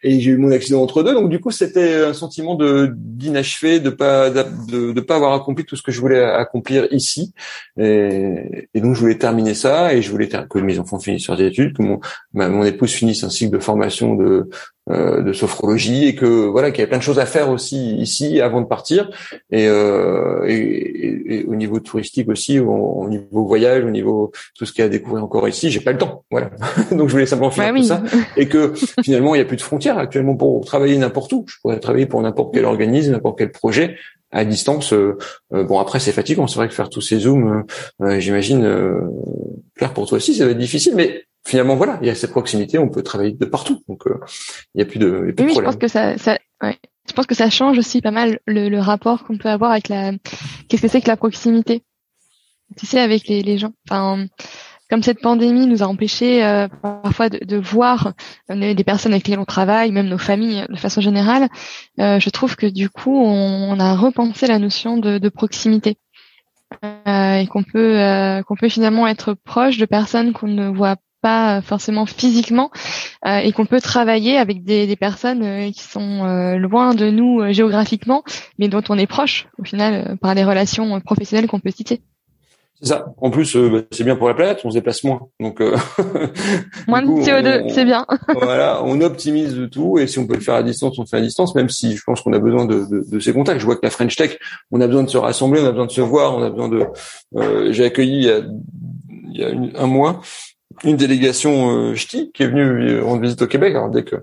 [0.05, 3.79] et j'ai eu mon accident entre deux, donc du coup c'était un sentiment de d'inachevé,
[3.79, 7.33] de pas de, de pas avoir accompli tout ce que je voulais accomplir ici,
[7.79, 11.41] et, et donc je voulais terminer ça et je voulais que mes enfants finissent leurs
[11.41, 12.01] études, que mon
[12.33, 14.49] mon épouse finisse un cycle de formation de
[14.89, 17.95] euh, de sophrologie et que voilà qu'il y a plein de choses à faire aussi
[17.95, 19.09] ici avant de partir.
[19.49, 24.73] Et, euh, et, et au niveau touristique aussi au, niveau voyage au niveau tout ce
[24.73, 26.49] qu'il y a à découvrir encore ici j'ai pas le temps voilà.
[26.91, 28.03] Donc je voulais simplement faire tout ça.
[28.35, 31.45] Et que finalement il n'y a plus de frontières actuellement pour travailler n'importe où.
[31.47, 33.95] Je pourrais travailler pour n'importe quel organisme n'importe quel projet
[34.31, 35.17] à distance euh,
[35.53, 36.45] euh bon après c'est fatigant.
[36.47, 37.63] C'est vrai que faire tous ces zooms
[38.01, 38.67] euh, j'imagine
[39.77, 40.93] clair pour toi aussi ça va être difficile.
[40.97, 43.81] Mais finalement, voilà, il y a cette proximité, on peut travailler de partout.
[43.87, 44.19] Donc, euh,
[44.73, 46.77] il n'y a plus de, y oui, je pense que ça, ça ouais.
[47.07, 49.89] je pense que ça change aussi pas mal le, le rapport qu'on peut avoir avec
[49.89, 50.11] la.
[50.67, 51.83] Qu'est-ce que c'est que la proximité
[52.77, 53.73] Tu sais, avec les, les gens.
[53.89, 54.25] Enfin,
[54.89, 58.13] comme cette pandémie nous a empêché euh, parfois de, de voir
[58.51, 61.49] euh, des personnes avec lesquelles on travaille, même nos familles de façon générale,
[61.99, 65.97] euh, je trouve que du coup, on, on a repensé la notion de, de proximité.
[66.83, 71.61] Euh, et qu'on peut qu'on peut finalement être proche de personnes qu'on ne voit pas
[71.61, 72.69] forcément physiquement
[73.25, 77.09] euh, et qu'on peut travailler avec des, des personnes euh, qui sont euh, loin de
[77.09, 78.23] nous géographiquement,
[78.59, 82.01] mais dont on est proche au final par des relations professionnelles qu'on peut citer.
[82.81, 83.05] C'est ça.
[83.17, 85.21] En plus, bah, c'est bien pour la planète, on se déplace moins.
[85.39, 85.61] Donc
[86.87, 88.05] moins de CO2, c'est bien.
[88.33, 91.17] voilà, on optimise tout et si on peut le faire à distance, on le fait
[91.17, 91.55] à distance.
[91.55, 93.61] Même si je pense qu'on a besoin de, de, de, ces contacts.
[93.61, 94.37] Je vois que la French Tech,
[94.71, 96.67] on a besoin de se rassembler, on a besoin de se voir, on a besoin
[96.67, 97.71] de.
[97.71, 98.41] J'ai accueilli il y a,
[99.33, 100.21] il y a un mois
[100.83, 103.75] une délégation euh, ch'ti qui est venue rendre visite au Québec.
[103.75, 104.17] Alors dès que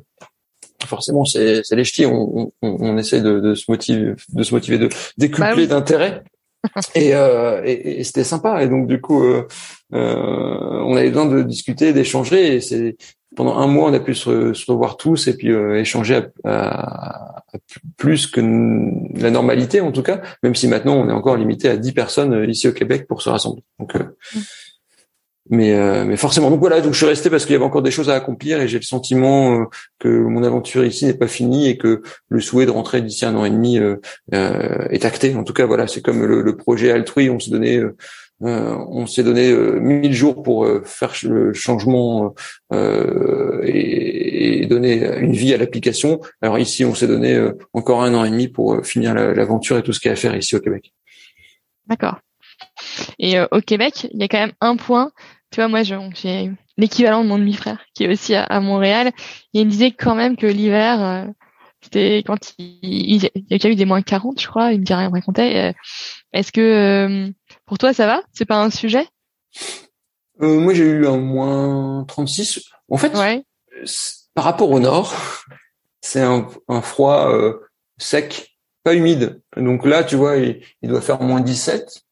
[0.86, 4.78] forcément c'est les ch'tis, on, on, on essaie de, de, se motiver, de se motiver,
[4.78, 4.88] de
[5.18, 6.22] décupler bah d'intérêt.
[6.94, 8.62] Et, euh, et, et c'était sympa.
[8.62, 9.48] Et donc du coup, euh,
[9.94, 12.56] euh, on avait besoin de discuter, d'échanger.
[12.56, 12.96] Et c'est
[13.34, 17.38] pendant un mois, on a pu se, se revoir tous et puis euh, échanger à,
[17.38, 17.44] à,
[17.96, 20.20] plus que la normalité en tout cas.
[20.42, 23.22] Même si maintenant on est encore limité à 10 personnes euh, ici au Québec pour
[23.22, 23.64] se rassembler.
[23.78, 24.40] Donc mm
[25.51, 27.82] mais euh, mais forcément donc voilà donc je suis resté parce qu'il y avait encore
[27.82, 29.64] des choses à accomplir et j'ai le sentiment euh,
[29.98, 33.34] que mon aventure ici n'est pas finie et que le souhait de rentrer d'ici un
[33.34, 33.96] an et demi euh,
[34.30, 37.82] est acté en tout cas voilà c'est comme le, projet Altrui on s'est donné
[38.42, 42.34] on s'est donné 1000 jours pour faire le changement
[42.72, 46.20] et, et, donner une vie à l'application.
[46.40, 47.38] Alors ici, on s'est donné
[47.74, 50.16] encore un an et demi pour finir l'aventure et tout ce qu'il y a à
[50.16, 50.92] faire ici au Québec.
[51.86, 52.18] D'accord.
[53.18, 55.12] Et au Québec, il y a quand même un point.
[55.51, 59.09] Tu vois, moi, j'ai l'équivalent de mon demi-frère qui est aussi à, Montréal.
[59.53, 61.26] Et il me disait quand même que l'hiver,
[61.82, 64.72] c'était quand il, il, il, y a eu des moins 40, je crois.
[64.72, 65.74] Il me rien, il me racontait.
[66.32, 67.30] Est-ce que euh,
[67.66, 68.22] pour toi ça va?
[68.32, 69.07] C'est pas un sujet?
[70.40, 72.70] Euh, Moi j'ai eu un moins 36.
[72.88, 73.12] En fait,
[74.34, 75.14] par rapport au nord,
[76.01, 77.59] c'est un, un, froid euh,
[77.98, 79.42] sec, pas humide.
[79.57, 82.03] Donc là, tu vois, il, il, doit faire moins 17,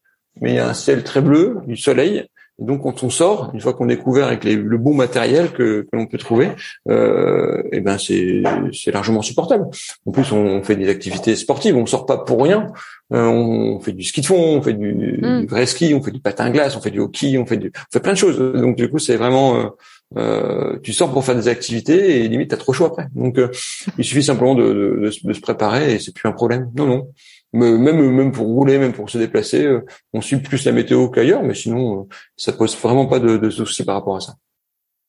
[0.41, 2.29] mais il y a un ciel très bleu, du soleil.
[2.61, 5.53] Et donc quand on sort, une fois qu'on est couvert avec les, le bon matériel
[5.53, 6.51] que, que l'on peut trouver,
[6.89, 8.43] euh, et eh ben c'est
[8.91, 9.67] largement supportable.
[10.07, 12.67] En plus, on fait des activités sportives, on sort pas pour rien.
[13.15, 15.41] Euh, on fait du ski de fond, on fait du, mm.
[15.41, 17.73] du, vrai ski, on fait du patin glace, on fait du hockey, on fait du,
[17.75, 18.39] on fait plein de choses.
[18.39, 19.69] Donc du coup, c'est vraiment euh,
[20.17, 23.07] euh tu sors pour faire des activités et limite t'as trop chaud après.
[23.15, 23.49] Donc euh,
[23.97, 26.71] il suffit simplement de, de, de, se préparer et c'est plus un problème.
[26.75, 27.09] Non non
[27.53, 31.43] même même pour rouler, même pour se déplacer, euh, on suit plus la météo qu'ailleurs,
[31.43, 32.05] mais sinon euh,
[32.37, 34.35] ça pose vraiment pas de, de soucis par rapport à ça.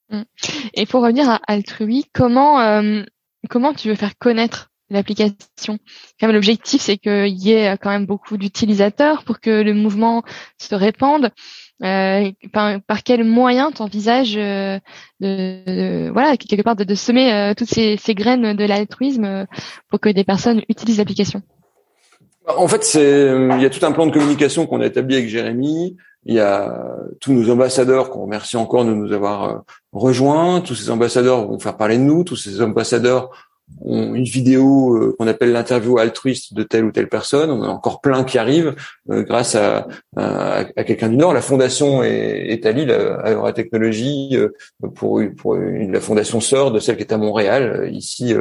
[0.10, 0.22] Mm.
[0.74, 3.04] Et pour revenir à Altrui, comment euh,
[3.50, 5.80] comment tu veux faire connaître l'application?
[6.20, 10.24] Quand même l'objectif c'est qu'il y ait quand même beaucoup d'utilisateurs pour que le mouvement
[10.58, 11.32] se répande.
[11.82, 14.78] Euh, par, par, quel moyen t'envisages euh,
[15.22, 19.48] de, voilà quelque part de, de semer toutes ces, ces, graines de l'altruisme
[19.88, 21.42] pour que des personnes utilisent l'application?
[22.58, 25.98] En fait, il y a tout un plan de communication qu'on a établi avec Jérémy.
[26.26, 29.58] Il y a tous nos ambassadeurs qu'on remercie encore de nous avoir euh,
[29.94, 30.62] rejoints.
[30.62, 32.24] Tous ces ambassadeurs vont faire parler de nous.
[32.24, 33.30] Tous ces ambassadeurs
[33.86, 37.50] une vidéo euh, qu'on appelle l'interview altruiste de telle ou telle personne.
[37.50, 38.76] On a encore plein qui arrivent
[39.10, 41.34] euh, grâce à, à, quelqu'un du Nord.
[41.34, 44.50] La fondation est, est à Lille, à Eura Technologie, euh,
[44.96, 48.34] pour, pour une, la fondation sœur de celle qui est à Montréal, ici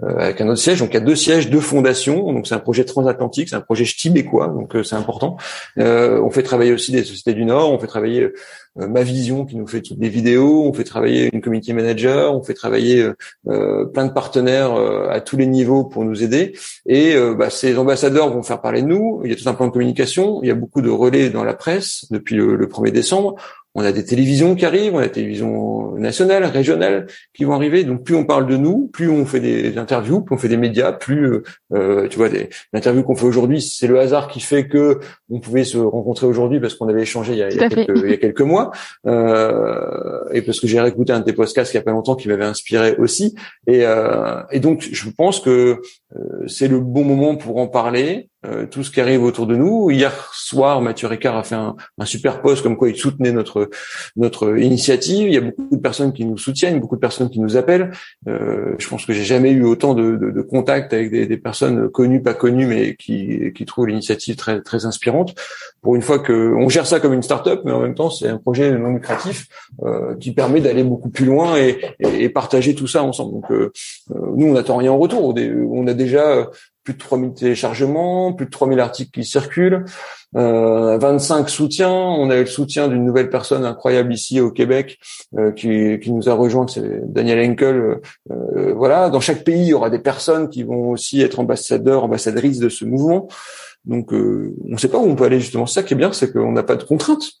[0.00, 0.80] avec un autre siège.
[0.80, 2.32] Donc il y a deux sièges, deux fondations.
[2.32, 5.36] Donc c'est un projet transatlantique, c'est un projet ch'tibécois, donc c'est important.
[5.76, 8.34] on fait travailler aussi des sociétés du Nord, on fait travailler euh,
[8.86, 12.42] ma Vision qui nous fait toutes les vidéos, on fait travailler une community manager, on
[12.42, 13.14] fait travailler euh,
[13.48, 14.74] euh, plein de partenaires
[15.10, 16.56] à tous les niveaux pour nous aider.
[16.86, 19.20] Et bah, ces ambassadeurs vont faire parler de nous.
[19.24, 21.44] Il y a tout un plan de communication, il y a beaucoup de relais dans
[21.44, 23.36] la presse depuis le 1er décembre
[23.74, 27.84] on a des télévisions qui arrivent, on a des télévisions nationales, régionales qui vont arriver.
[27.84, 30.56] Donc plus on parle de nous, plus on fait des interviews, plus on fait des
[30.56, 31.42] médias, plus euh,
[31.74, 32.28] euh tu vois,
[32.72, 35.00] l'interview qu'on fait aujourd'hui, c'est le hasard qui fait que
[35.30, 37.48] on pouvait se rencontrer aujourd'hui parce qu'on avait échangé il y a,
[38.16, 38.70] quelques, mois,
[39.06, 42.16] euh, et parce que j'ai réécouté un de tes podcasts il y a pas longtemps
[42.16, 43.34] qui m'avait inspiré aussi.
[43.66, 45.80] Et, euh, et donc je pense que
[46.16, 48.28] euh, c'est le bon moment pour en parler.
[48.46, 49.90] Euh, tout ce qui arrive autour de nous.
[49.90, 51.74] Hier soir, Mathieu Ricard a fait un,
[52.04, 53.68] super post comme quoi il soutenait notre
[54.14, 55.26] notre initiative.
[55.26, 57.90] Il y a beaucoup de personnes qui nous soutiennent, beaucoup de personnes qui nous appellent.
[58.28, 61.36] Euh, je pense que j'ai jamais eu autant de, de, de contacts avec des, des,
[61.36, 65.34] personnes connues, pas connues, mais qui, qui trouvent l'initiative très très inspirante.
[65.82, 68.28] Pour une fois que on gère ça comme une start-up, mais en même temps c'est
[68.28, 69.48] un projet non lucratif
[69.82, 73.32] euh, qui permet d'aller beaucoup plus loin et, et, et, partager tout ça ensemble.
[73.32, 73.72] Donc euh,
[74.12, 75.34] euh, nous on n'attend rien en retour.
[75.72, 76.48] On a déjà
[76.88, 79.84] plus de 3000 téléchargements, plus de 3000 articles qui circulent,
[80.36, 81.90] euh, 25 soutiens.
[81.90, 84.98] On a eu le soutien d'une nouvelle personne incroyable ici au Québec
[85.36, 88.00] euh, qui, nous a rejoint, c'est Daniel Henkel.
[88.30, 92.04] Euh, voilà, dans chaque pays, il y aura des personnes qui vont aussi être ambassadeurs,
[92.04, 93.28] ambassadrices de ce mouvement.
[93.84, 95.66] Donc, euh, on ne sait pas où on peut aller justement.
[95.66, 97.32] Ça qui est bien, c'est qu'on n'a pas de contraintes.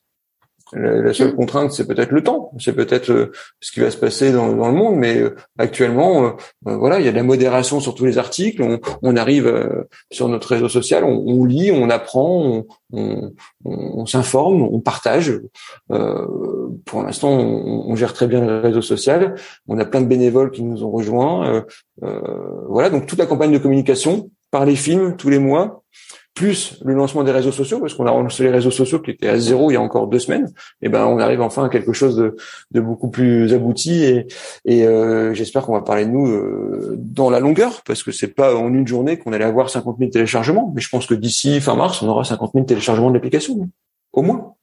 [0.72, 4.32] La, seule contrainte, c'est peut-être le temps, c'est peut-être euh, ce qui va se passer
[4.32, 6.30] dans, le monde, mais euh, actuellement, euh,
[6.62, 8.62] voilà, il y a de la modération sur tous les articles.
[9.02, 13.32] On, arrive sur notre réseau social, on, lit, on apprend, on,
[13.64, 15.40] on s'informe, on partage.
[15.88, 19.34] pour l'instant, on, gère très bien le réseau social.
[19.66, 21.64] On a plein de bénévoles qui nous ont rejoints.
[22.00, 25.77] voilà, donc toute la campagne de communication par les films tous les mois
[26.38, 29.28] plus le lancement des réseaux sociaux, parce qu'on a lancé les réseaux sociaux qui étaient
[29.28, 30.48] à zéro il y a encore deux semaines,
[30.80, 32.36] et ben on arrive enfin à quelque chose de,
[32.70, 34.26] de beaucoup plus abouti et,
[34.64, 38.34] et euh, j'espère qu'on va parler de nous euh, dans la longueur, parce que c'est
[38.34, 41.60] pas en une journée qu'on allait avoir 50 000 téléchargements, mais je pense que d'ici
[41.60, 43.68] fin mars, on aura 50 000 téléchargements de l'application,
[44.12, 44.54] au moins.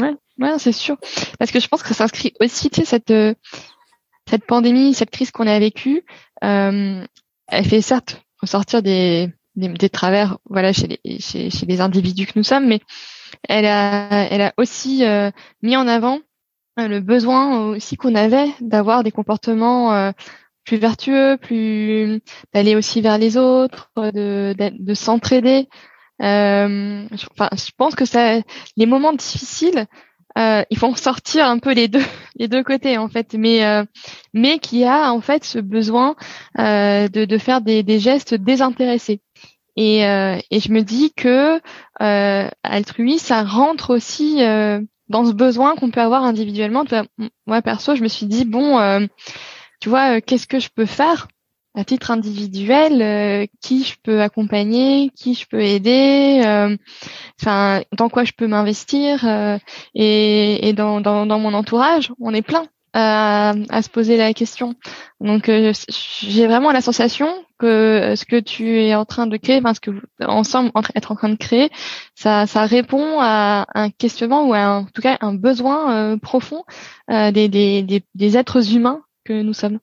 [0.00, 0.96] Ouais, ouais, c'est sûr,
[1.38, 3.34] parce que je pense que ça s'inscrit aussi, tu sais, cette euh,
[4.28, 6.04] cette pandémie, cette crise qu'on a vécue,
[6.44, 7.04] euh,
[7.48, 12.32] elle fait certes ressortir des des, travers voilà chez les chez, chez, les individus que
[12.36, 12.80] nous sommes mais
[13.48, 15.30] elle a elle a aussi euh,
[15.62, 16.20] mis en avant
[16.78, 20.12] euh, le besoin aussi qu'on avait d'avoir des comportements euh,
[20.64, 22.20] plus vertueux plus
[22.54, 25.68] d'aller aussi vers les autres de de, s'entraider.
[26.18, 28.40] Enfin, je pense que ça,
[28.76, 29.86] les moments difficiles,
[30.38, 32.02] euh, il faut sortir un peu les deux
[32.36, 33.34] les deux côtés en fait.
[33.34, 33.84] Mais euh,
[34.32, 36.16] mais qui a en fait ce besoin
[36.56, 39.20] de, de faire des, des gestes désintéressés
[39.76, 41.60] et, euh, et je me dis que
[42.00, 46.84] euh, altruisme ça rentre aussi euh, dans ce besoin qu'on peut avoir individuellement.
[47.46, 49.08] Moi perso je me suis dit bon
[49.80, 51.28] tu vois qu'est-ce que je peux faire
[51.74, 56.76] à titre individuel, euh, qui je peux accompagner, qui je peux aider, euh,
[57.40, 59.58] enfin dans quoi je peux m'investir euh,
[59.94, 64.32] et, et dans, dans, dans, mon entourage, on est plein à, à se poser la
[64.32, 64.74] question.
[65.20, 67.28] Donc j'ai vraiment la sensation
[67.58, 71.12] que ce que tu es en train de créer, enfin ce que vous, ensemble être
[71.12, 71.70] en train de créer,
[72.14, 76.64] ça, ça répond à un questionnement ou à en tout cas un besoin profond
[77.08, 79.78] des, des, des, des êtres humains que nous sommes.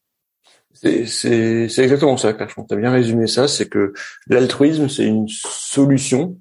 [0.74, 2.54] C'est exactement ça, Claire.
[2.56, 3.48] Tu as bien résumé ça.
[3.48, 3.94] C'est que
[4.28, 6.38] l'altruisme, c'est une solution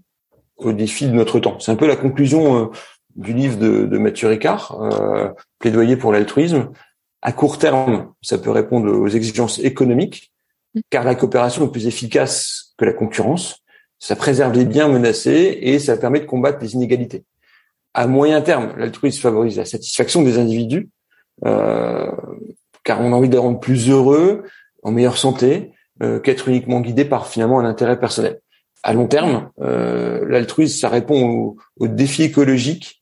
[0.56, 1.58] au défi de notre temps.
[1.58, 2.66] C'est un peu la conclusion euh,
[3.18, 6.70] du livre de, de Mathieu Ricard, euh, plaidoyer pour l'altruisme.
[7.20, 10.32] À court terme, ça peut répondre aux exigences économiques,
[10.88, 13.58] car la coopération est plus efficace que la concurrence.
[13.98, 17.24] Ça préserve les biens menacés et ça permet de combattre les inégalités.
[17.92, 20.88] À moyen terme, l'altruisme favorise la satisfaction des individus,
[21.44, 22.12] euh,
[22.84, 24.44] car on a envie de les rendre plus heureux,
[24.84, 28.40] en meilleure santé, euh, qu'être uniquement guidé par finalement un intérêt personnel.
[28.84, 32.97] À long terme, euh, l'altruisme, ça répond au, défi écologique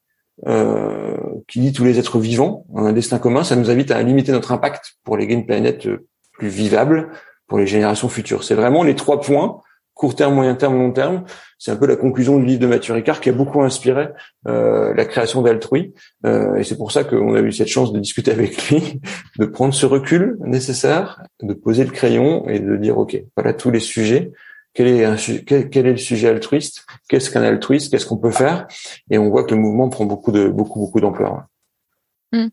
[0.47, 1.17] euh,
[1.49, 3.45] qui lie tous les êtres vivants, un destin commun.
[3.45, 5.89] Ça nous invite à limiter notre impact pour léguer une planète
[6.33, 7.11] plus vivable
[7.47, 8.45] pour les générations futures.
[8.45, 9.61] C'est vraiment les trois points
[9.97, 11.25] court terme, moyen terme, long terme.
[11.59, 14.09] C'est un peu la conclusion du livre de Mathieu Ricard qui a beaucoup inspiré
[14.47, 15.95] euh, la création d'Altrui.
[16.27, 19.01] Euh, et c'est pour ça qu'on a eu cette chance de discuter avec lui,
[19.39, 23.71] de prendre ce recul nécessaire, de poser le crayon et de dire, OK, voilà tous
[23.71, 24.33] les sujets.
[24.77, 28.69] Quel est, le sujet altruiste Qu'est-ce qu'un altruiste Qu'est-ce qu'on peut faire
[29.11, 31.45] Et on voit que le mouvement prend beaucoup de beaucoup beaucoup d'ampleur.
[32.33, 32.49] Hmm.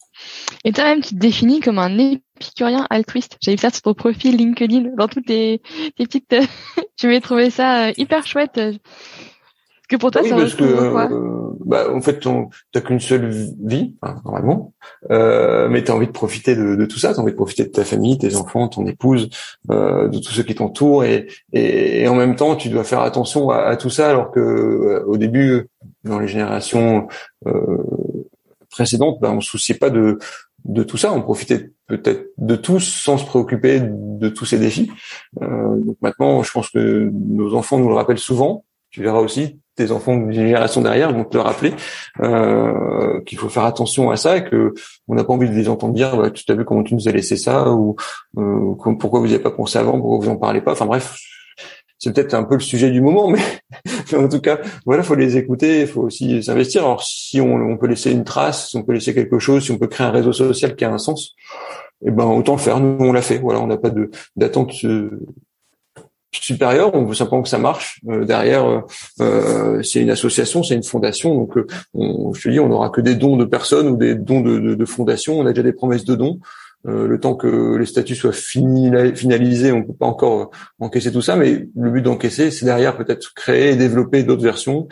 [0.63, 3.37] Et toi-même, tu te définis comme un épicurien altruiste.
[3.41, 5.61] J'ai vu ça sur ton profil LinkedIn, dans toutes tes,
[5.97, 6.35] tes petites.
[7.01, 8.59] je vais trouver ça euh, hyper chouette.
[9.83, 12.25] Parce que pour toi, oui, parce que, euh, bah, en fait,
[12.71, 14.73] t'as qu'une seule vie, normalement,
[15.11, 17.13] euh, mais t'as envie de profiter de, de tout ça.
[17.13, 19.29] T'as envie de profiter de ta famille, tes enfants, ton épouse,
[19.71, 23.49] euh, de tous ceux qui t'entourent, et, et, en même temps, tu dois faire attention
[23.49, 25.67] à, à tout ça, alors que euh, au début,
[26.05, 27.07] dans les générations
[28.69, 30.17] précédentes, ben, on se souciait pas de
[30.65, 34.91] de tout ça, on profitait peut-être de tous sans se préoccuper de tous ces défis.
[35.41, 38.65] Euh, donc maintenant, je pense que nos enfants nous le rappellent souvent.
[38.89, 41.73] Tu verras aussi tes enfants de génération derrière vont te le rappeler
[42.21, 44.73] euh, qu'il faut faire attention à ça et que
[45.07, 47.07] on n'a pas envie de les entendre dire bah, tu as vu comment tu nous
[47.07, 47.95] as laissé ça ou
[48.37, 51.15] euh, pourquoi vous n'y avez pas pensé avant pourquoi vous en parlez pas enfin bref
[52.03, 53.39] c'est peut-être un peu le sujet du moment, mais,
[54.17, 56.83] en tout cas, voilà, faut les écouter, il faut aussi s'investir.
[56.83, 59.77] Alors, si on, peut laisser une trace, si on peut laisser quelque chose, si on
[59.77, 61.33] peut créer un réseau social qui a un sens,
[62.05, 62.81] eh ben autant le faire.
[62.81, 63.37] Nous, on l'a fait.
[63.37, 64.73] Voilà, on n'a pas de d'attente
[66.35, 66.93] euh, supérieure.
[66.93, 67.99] On veut simplement que ça marche.
[68.09, 68.83] Euh, derrière,
[69.21, 71.35] euh, c'est une association, c'est une fondation.
[71.35, 71.57] Donc,
[71.93, 74.59] on, je te dis, on n'aura que des dons de personnes ou des dons de,
[74.59, 75.39] de, de fondations.
[75.39, 76.39] On a déjà des promesses de dons.
[76.85, 81.37] Euh, le temps que les statuts soient finalisés, on peut pas encore encaisser tout ça,
[81.37, 84.89] mais le but d'encaisser, c'est derrière peut-être créer et développer d'autres versions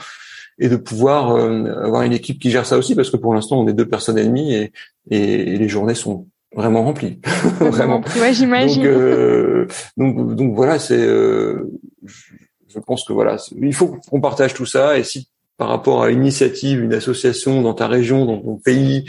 [0.57, 3.59] et de pouvoir euh, avoir une équipe qui gère ça aussi, parce que pour l'instant,
[3.59, 4.71] on est deux personnes et demie et,
[5.09, 7.19] et, les journées sont vraiment remplies,
[7.59, 8.01] vraiment.
[8.21, 8.85] Ouais, j'imagine.
[8.85, 9.50] Euh,
[9.97, 10.99] donc, donc, voilà, c'est.
[10.99, 16.09] je pense que voilà, il faut qu'on partage tout ça, et si par rapport à
[16.09, 19.05] une initiative, une association dans ta région, dans ton pays,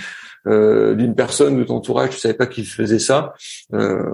[0.47, 3.33] euh, d'une personne de ton entourage, tu savais pas qu'il faisait ça,
[3.73, 4.13] euh,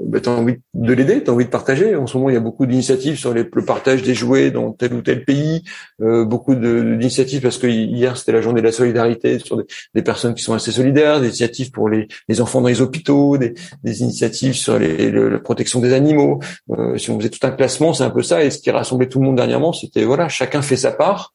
[0.00, 1.96] bah, tu as envie de l'aider, tu as envie de partager.
[1.96, 4.94] En ce moment, il y a beaucoup d'initiatives sur le partage des jouets dans tel
[4.94, 5.62] ou tel pays,
[6.00, 9.62] euh, beaucoup d'initiatives parce que hier c'était la journée de la solidarité sur
[9.94, 13.38] des, personnes qui sont assez solidaires, des initiatives pour les, les enfants dans les hôpitaux,
[13.38, 13.54] des,
[13.84, 16.40] initiatives sur la protection des animaux.
[16.70, 18.44] Euh, si on faisait tout un classement, c'est un peu ça.
[18.44, 21.34] Et ce qui rassemblait tout le monde dernièrement, c'était voilà, chacun fait sa part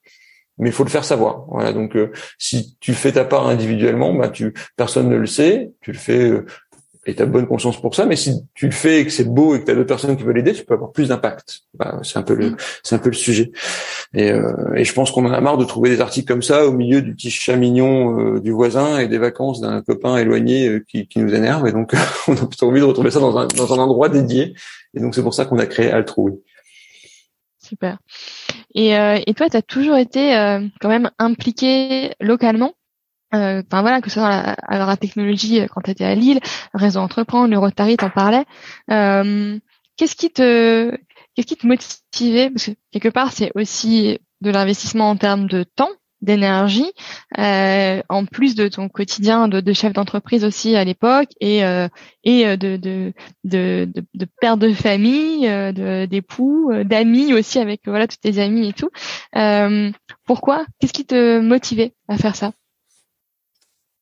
[0.60, 1.46] mais il faut le faire savoir.
[1.48, 5.72] Voilà, donc euh, si tu fais ta part individuellement, bah tu personne ne le sait,
[5.82, 6.46] tu le fais euh,
[7.06, 9.24] et tu as bonne conscience pour ça, mais si tu le fais et que c'est
[9.24, 11.62] beau et que tu as d'autres personnes qui veulent l'aider, tu peux avoir plus d'impact.
[11.74, 13.52] Bah, c'est un peu le c'est un peu le sujet.
[14.14, 16.66] Et, euh, et je pense qu'on en a marre de trouver des articles comme ça
[16.66, 21.08] au milieu du petit chat mignon du voisin et des vacances d'un copain éloigné qui,
[21.08, 21.94] qui nous énerve et donc
[22.28, 24.54] on a plutôt envie de retrouver ça dans un dans un endroit dédié
[24.94, 26.34] et donc c'est pour ça qu'on a créé Altrui.
[27.70, 28.00] Super.
[28.74, 32.74] Et, euh, et toi, tu as toujours été euh, quand même impliqué localement?
[33.36, 36.40] Euh, enfin voilà, que ce soit dans la, la technologie quand tu étais à Lille,
[36.74, 38.46] réseau entreprendre, le Rotary, t'en parlais.
[38.88, 40.92] qu'est-ce qui te
[41.36, 42.50] qu'est-ce qui te motivait?
[42.50, 46.92] Parce que quelque part, c'est aussi de l'investissement en termes de temps, d'énergie,
[47.38, 51.88] euh, en plus de ton quotidien de, chef d'entreprise aussi à l'époque et euh,
[52.24, 53.14] et euh, de de,
[53.46, 55.48] de de père de famille,
[56.08, 58.90] d'époux, d'amis aussi avec voilà tous tes amis et tout.
[60.26, 60.66] pourquoi?
[60.80, 62.52] Qu'est-ce qui te motivait à faire ça?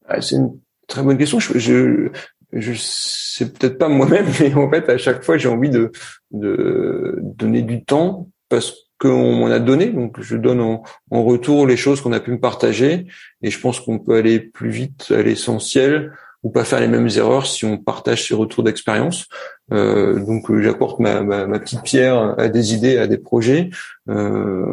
[0.08, 1.40] Ah, C'est une très bonne question.
[1.40, 2.10] Je, je,
[2.54, 5.92] je sais peut-être pas moi-même, mais en fait à chaque fois j'ai envie de
[6.32, 9.88] de donner du temps parce qu'on m'en a donné.
[9.88, 13.08] Donc, je donne en, retour les choses qu'on a pu me partager.
[13.42, 17.10] Et je pense qu'on peut aller plus vite à l'essentiel ou pas faire les mêmes
[17.16, 19.28] erreurs si on partage ces retours d'expérience.
[19.72, 21.22] Euh, donc, j'apporte ma,
[21.60, 23.70] petite pierre à des idées, à des projets
[24.10, 24.66] euh,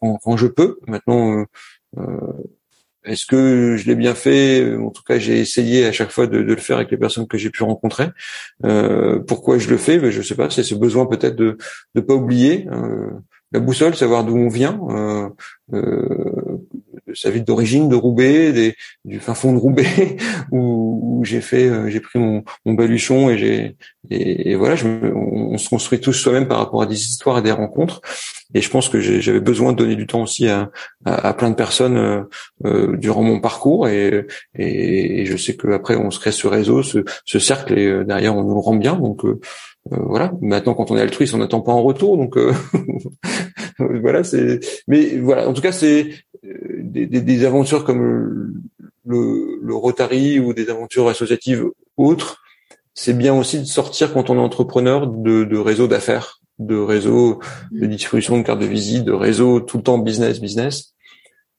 [0.00, 0.78] quand, je peux.
[0.86, 1.44] Maintenant,
[1.98, 2.02] euh,
[3.04, 4.76] est-ce que je l'ai bien fait?
[4.76, 7.38] En tout cas, j'ai essayé à chaque fois de, le faire avec les personnes que
[7.38, 8.08] j'ai pu rencontrer.
[9.26, 9.98] pourquoi je le fais?
[9.98, 10.50] Ben, Je sais pas.
[10.50, 11.56] C'est ce besoin peut-être de
[11.94, 12.66] ne pas oublier
[13.54, 14.80] la boussole, savoir d'où on vient,
[15.72, 16.58] euh,
[17.14, 20.16] euh, sa ville d'origine de Roubaix, du fin fond de Roubaix,
[20.52, 23.76] où, j'ai fait, euh, j'ai pris mon, mon, baluchon et j'ai
[24.10, 27.52] et, voilà, je on, se construit tous soi-même par rapport à des histoires et des
[27.52, 28.00] rencontres.
[28.52, 30.70] Et je pense que j'avais besoin de donner du temps aussi à,
[31.04, 32.22] à, plein de personnes euh,
[32.66, 33.88] euh, durant mon parcours.
[33.88, 38.36] Et, et, je sais qu'après on se crée ce réseau, ce, ce cercle, et derrière
[38.36, 38.94] on nous le rend bien.
[38.94, 39.40] Donc euh,
[39.90, 40.32] voilà.
[40.40, 42.52] Maintenant, quand on est altruiste, on n'attend pas en retour, donc euh,
[43.78, 44.24] voilà.
[44.24, 44.60] C'est.
[44.88, 45.48] Mais voilà.
[45.48, 46.10] En tout cas, c'est
[46.44, 48.54] euh, des, des, des, aventures comme
[49.06, 51.66] le, le, Rotary ou des aventures associatives
[51.96, 52.42] autres.
[52.94, 57.40] C'est bien aussi de sortir quand on est entrepreneur de, de réseaux d'affaires, de réseaux
[57.72, 60.94] de distribution de cartes de visite, de réseaux tout le temps business, business.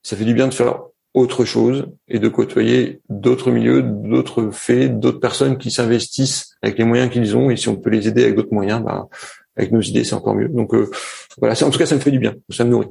[0.01, 0.79] Ça fait du bien de faire
[1.15, 6.83] autre chose et de côtoyer d'autres milieux, d'autres faits, d'autres personnes qui s'investissent avec les
[6.83, 7.49] moyens qu'ils ont.
[7.49, 9.07] Et si on peut les aider avec d'autres moyens, bah,
[9.55, 10.49] avec nos idées, c'est encore mieux.
[10.49, 10.91] Donc euh,
[11.39, 12.89] voilà, en tout cas, ça me fait du bien, ça me nourrit.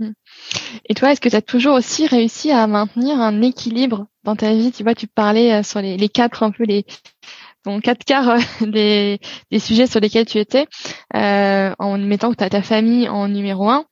[0.00, 0.10] Mmh.
[0.86, 4.52] Et toi, est-ce que tu as toujours aussi réussi à maintenir un équilibre dans ta
[4.52, 4.72] vie?
[4.72, 6.84] Tu vois, tu parlais euh, sur les quatre un peu les
[7.64, 8.38] donc quatre quarts euh,
[9.50, 10.66] des, sujets sur lesquels tu étais,
[11.14, 13.86] euh, en mettant ta famille en numéro un.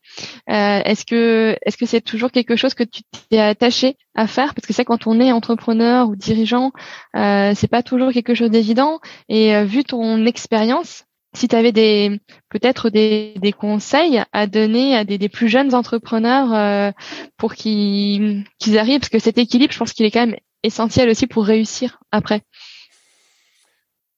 [0.50, 4.54] Euh, est-ce que est-ce que c'est toujours quelque chose que tu t'es attaché à faire?
[4.54, 6.72] Parce que c'est quand on est entrepreneur ou dirigeant,
[7.16, 9.00] euh, c'est pas toujours quelque chose d'évident.
[9.28, 11.04] Et vu ton expérience,
[11.34, 12.20] si tu avais des
[12.50, 16.92] peut-être des, conseils à donner à des, plus jeunes entrepreneurs
[17.38, 21.08] pour qu'ils qu'ils arrivent, parce que cet équilibre, je pense qu'il est quand même essentiel
[21.08, 22.42] aussi pour réussir après.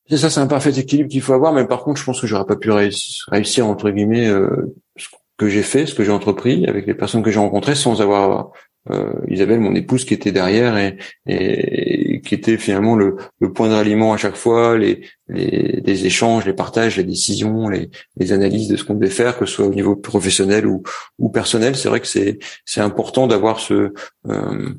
[0.09, 2.27] C'est ça, c'est un parfait équilibre qu'il faut avoir, mais par contre, je pense que
[2.27, 6.67] j'aurais pas pu réussir, entre guillemets euh, ce que j'ai fait, ce que j'ai entrepris
[6.67, 8.51] avec les personnes que j'ai rencontrées, sans avoir
[8.91, 13.67] euh, Isabelle, mon épouse, qui était derrière et, et qui était finalement le, le, point
[13.67, 18.67] de ralliement à chaque fois, les, les, échanges, les partages, les décisions, les, les, analyses
[18.67, 20.83] de ce qu'on devait faire, que ce soit au niveau professionnel ou,
[21.17, 21.75] ou personnel.
[21.75, 23.91] C'est vrai que c'est c'est important d'avoir ce,
[24.27, 24.69] euh,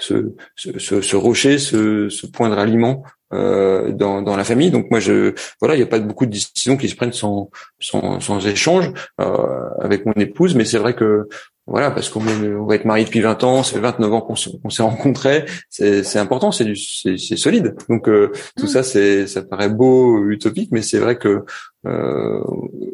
[0.00, 4.70] ce, ce, ce, rocher, ce, ce point de ralliement euh, dans, dans la famille.
[4.70, 7.50] Donc moi, je voilà, il n'y a pas beaucoup de décisions qui se prennent sans
[7.80, 11.28] sans, sans échange euh, avec mon épouse, mais c'est vrai que
[11.66, 14.82] voilà, parce qu'on on va être marié depuis 20 ans, c'est 29 ans qu'on s'est
[14.82, 17.74] rencontrés, c'est important, c'est c'est solide.
[17.88, 18.68] Donc euh, tout mm.
[18.68, 21.44] ça, c'est ça paraît beau, utopique, mais c'est vrai que
[21.86, 22.40] euh,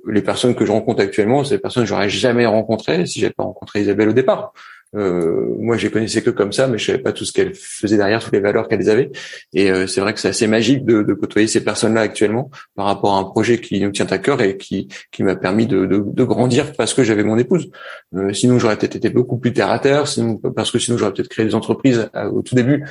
[0.08, 3.34] les personnes que je rencontre actuellement, c'est des personnes que j'aurais jamais rencontrées si j'avais
[3.34, 4.54] pas rencontré Isabelle au départ.
[4.94, 7.54] Euh, moi, je les connaissais que comme ça, mais je savais pas tout ce qu'elles
[7.54, 9.10] faisaient derrière, toutes les valeurs qu'elles avaient.
[9.54, 12.86] Et euh, c'est vrai que c'est assez magique de, de côtoyer ces personnes-là actuellement par
[12.86, 15.86] rapport à un projet qui nous tient à cœur et qui, qui m'a permis de,
[15.86, 17.70] de, de, grandir parce que j'avais mon épouse.
[18.14, 21.12] Euh, sinon, j'aurais peut-être été beaucoup plus terre à terre, sinon, parce que sinon j'aurais
[21.12, 22.84] peut-être créé des entreprises au tout début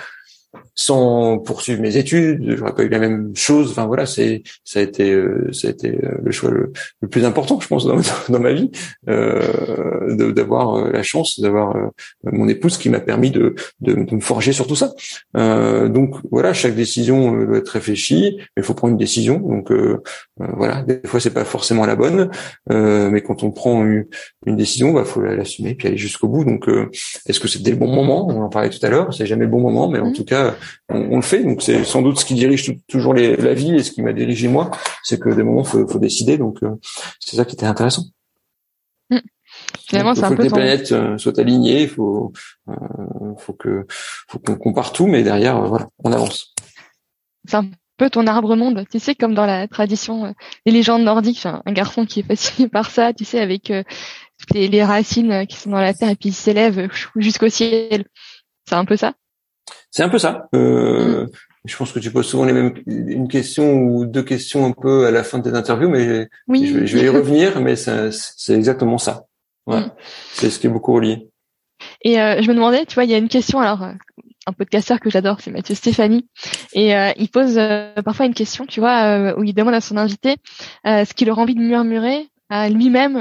[0.75, 3.71] sans poursuivre mes études, j'aurais pas eu la même chose.
[3.71, 6.71] Enfin voilà, c'est ça a été euh, ça a été euh, le choix le,
[7.09, 7.99] plus important, je pense, dans,
[8.29, 8.71] dans ma vie,
[9.09, 11.75] euh, d'avoir euh, la chance d'avoir
[12.23, 14.93] mon épouse qui m'a permis de, de, de, me forger sur tout ça.
[15.37, 19.39] Euh, donc voilà, chaque décision doit être réfléchie, mais il faut prendre une décision.
[19.39, 19.71] Donc
[20.37, 22.29] voilà, des fois c'est pas forcément la bonne,
[22.69, 24.05] mais quand on prend une,
[24.45, 26.45] une décision, bah faut l'assumer puis aller jusqu'au bout.
[26.45, 26.67] Donc
[27.27, 28.27] est-ce que c'était le bon moment?
[28.27, 30.13] On en parlait tout à l'heure, c'est jamais le bon moment, mais en mmh.
[30.13, 30.40] tout cas
[30.89, 31.43] on, le fait.
[31.43, 34.47] Donc c'est sans doute ce qui dirige toujours la vie et ce qui m'a dirigé
[34.47, 34.71] moi,
[35.03, 36.37] c'est que des moments faut, faut décider.
[36.37, 36.75] Donc euh,
[37.19, 38.03] c'est ça qui était intéressant.
[39.09, 39.17] Mmh.
[39.87, 41.83] Finalement, c'est un faut que les planètes euh, soient alignées.
[41.83, 42.31] Il faut,
[42.69, 42.73] euh,
[43.37, 43.85] faut que,
[44.27, 46.53] faut qu'on compare tout, mais derrière, voilà, on avance.
[47.45, 50.33] C'est un peu ton arbre monde, tu sais, comme dans la tradition
[50.65, 51.45] des légendes nordiques.
[51.45, 53.71] un garçon qui est fasciné par ça, tu sais, avec
[54.53, 58.05] les, les, racines qui sont dans la terre et puis il s'élève jusqu'au ciel.
[58.67, 59.13] C'est un peu ça?
[59.91, 60.47] C'est un peu ça.
[60.55, 61.27] Euh,
[61.65, 65.05] Je pense que tu poses souvent les mêmes une question ou deux questions un peu
[65.05, 66.65] à la fin de tes interviews, mais oui.
[66.65, 67.61] je, vais, je, vais, y revenir.
[67.61, 69.25] Mais c'est exactement ça.
[69.67, 69.81] Ouais.
[69.81, 69.91] Mm.
[70.33, 71.29] C'est ce qui est beaucoup relié.
[72.03, 73.59] Et euh, je me demandais, tu vois, il y a une question.
[73.59, 73.93] Alors, euh,
[74.47, 76.27] un podcasteur que j'adore, c'est Mathieu Stéphanie,
[76.73, 79.97] et euh, il pose euh, parfois une question, tu vois, où il demande à son
[79.97, 80.37] invité
[80.83, 83.15] ce qu'il aurait envie de murmurer à lui-même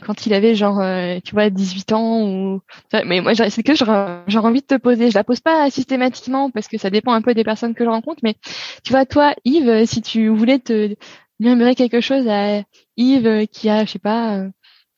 [0.00, 0.80] quand il avait genre,
[1.22, 2.60] tu vois, 18 ans ou.
[3.04, 5.10] Mais moi, c'est que j'aurais envie de te poser.
[5.10, 7.90] Je la pose pas systématiquement parce que ça dépend un peu des personnes que je
[7.90, 8.36] rencontre, mais
[8.84, 10.94] tu vois, toi, Yves, si tu voulais te
[11.40, 12.62] murmurer quelque chose à
[12.96, 14.44] Yves qui a, je sais pas,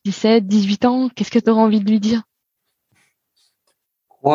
[0.04, 2.22] 17, 18 ans, qu'est-ce que tu aurais envie de lui dire?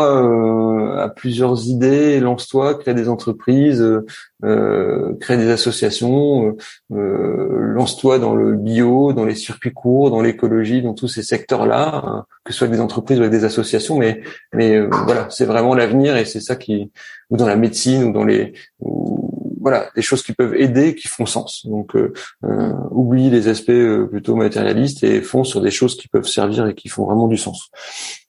[0.02, 4.06] Euh, à plusieurs idées, lance-toi, crée des entreprises, euh,
[4.44, 6.56] euh crée des associations,
[6.90, 12.26] lance-toi dans le bio, dans les circuits courts, dans l'écologie, dans tous ces secteurs-là, hein,
[12.44, 14.22] que ce soit des entreprises ou des associations, mais
[14.54, 16.92] mais voilà, c'est vraiment l'avenir et c'est ça qui
[17.30, 18.54] ou dans la médecine ou dans les
[19.64, 21.66] voilà des choses qui peuvent aider, qui font sens.
[21.66, 22.14] Donc euh,
[22.92, 23.72] oublie les aspects
[24.12, 27.38] plutôt matérialistes et fonce sur des choses qui peuvent servir et qui font vraiment du
[27.38, 27.72] sens.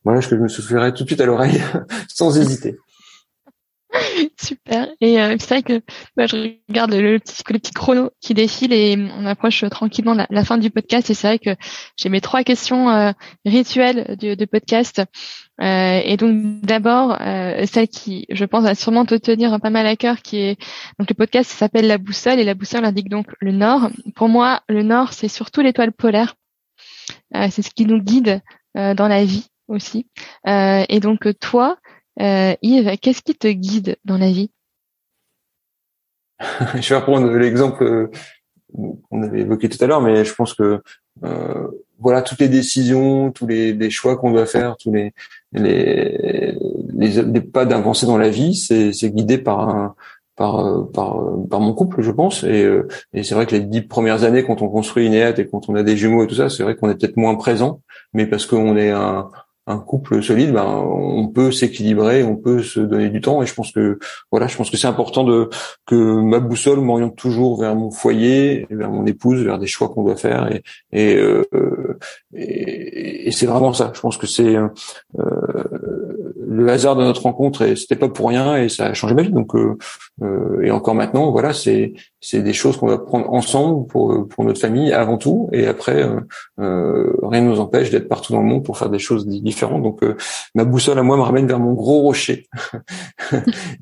[0.04, 1.60] Voilà ce que je me soufflerai tout de suite à l'oreille,
[2.08, 2.78] sans hésiter.
[4.40, 4.88] Super.
[5.00, 5.80] Et euh, c'est vrai que
[6.16, 10.58] bah, je regarde le, petit, le chrono qui défile et on approche tranquillement la, fin
[10.58, 11.10] du podcast.
[11.10, 11.50] Et c'est vrai que
[11.96, 13.12] j'ai mes trois questions euh,
[13.44, 15.02] rituelles de, podcast.
[15.60, 19.86] Euh, et donc d'abord euh, celle qui, je pense, va sûrement te tenir pas mal
[19.86, 20.60] à cœur, qui est
[20.98, 23.90] donc le podcast s'appelle La Boussole et la boussole indique donc le nord.
[24.16, 26.34] Pour moi, le nord, c'est surtout l'étoile polaire.
[27.32, 28.40] c'est ce qui nous guide
[28.74, 30.06] dans la vie aussi.
[30.46, 31.76] Euh, et donc toi,
[32.20, 34.50] euh, Yves, qu'est-ce qui te guide dans la vie?
[36.74, 38.10] Je vais reprendre l'exemple euh,
[39.10, 40.80] qu'on avait évoqué tout à l'heure, mais je pense que
[41.22, 45.12] euh, voilà toutes les décisions, tous les, les choix qu'on doit faire, tous les
[45.52, 46.56] les,
[46.92, 49.94] les, les pas d'avancer dans la vie, c'est guidé par un,
[50.34, 51.16] par, par,
[51.48, 52.42] par mon couple, je pense.
[52.42, 52.68] Et,
[53.12, 55.76] et c'est vrai que les dix premières années, quand on construit une et quand on
[55.76, 57.80] a des jumeaux et tout ça, c'est vrai qu'on est peut-être moins présent,
[58.12, 59.30] mais parce qu'on est un,
[59.66, 63.42] un couple solide, ben, on peut s'équilibrer, on peut se donner du temps.
[63.42, 63.98] Et je pense que
[64.30, 65.48] voilà, je pense que c'est important de
[65.86, 70.04] que ma boussole m'oriente toujours vers mon foyer, vers mon épouse, vers des choix qu'on
[70.04, 70.52] doit faire.
[70.52, 70.62] Et
[70.92, 71.44] et, euh,
[72.34, 73.92] et, et c'est vraiment ça.
[73.94, 74.68] Je pense que c'est euh,
[76.46, 79.22] le hasard de notre rencontre et c'était pas pour rien et ça a changé ma
[79.22, 79.32] vie.
[79.32, 79.76] Donc euh,
[80.22, 81.94] euh, et encore maintenant, voilà, c'est
[82.24, 86.02] c'est des choses qu'on va prendre ensemble pour pour notre famille avant tout et après
[86.02, 86.20] euh,
[86.58, 89.82] euh rien ne nous empêche d'être partout dans le monde pour faire des choses différentes.
[89.82, 90.16] Donc euh,
[90.54, 92.48] ma boussole à moi me ramène vers mon gros rocher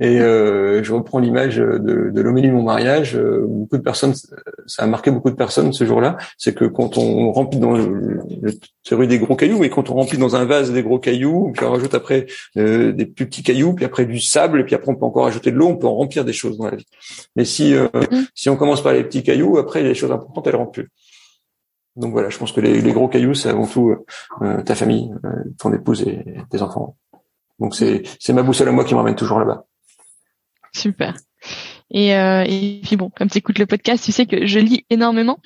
[0.00, 3.16] et je reprends l'image de, de l'homélie de mon mariage.
[3.16, 4.14] beaucoup de personnes,
[4.66, 6.16] ça a marqué beaucoup de personnes ce jour-là.
[6.36, 10.18] C'est que quand on remplit dans le, le des gros cailloux, mais quand on remplit
[10.18, 12.26] dans un vase des gros cailloux, puis on rajoute après
[12.56, 15.26] euh, des plus petits cailloux, puis après du sable, et puis après on peut encore
[15.26, 16.86] ajouter de l'eau, on peut en remplir des choses dans la vie.
[17.36, 17.88] Mais si euh.
[18.34, 20.90] Si on commence par les petits cailloux, après les choses importantes elles rentrent plus.
[21.96, 23.94] Donc voilà, je pense que les, gros cailloux c'est avant tout
[24.40, 25.10] euh, ta famille,
[25.58, 26.96] ton épouse et tes enfants.
[27.58, 29.66] Donc c'est c'est ma boussole à moi qui m'emmène toujours là-bas.
[30.74, 31.14] Super.
[31.92, 32.44] Et, euh,
[32.82, 35.38] puis bon, comme tu écoutes le podcast, tu sais que je lis énormément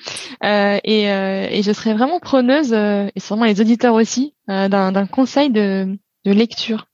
[0.43, 5.51] euh, et, euh, et je serais vraiment preneuse, et sûrement les auditeurs aussi, d'un conseil
[5.51, 6.87] de lecture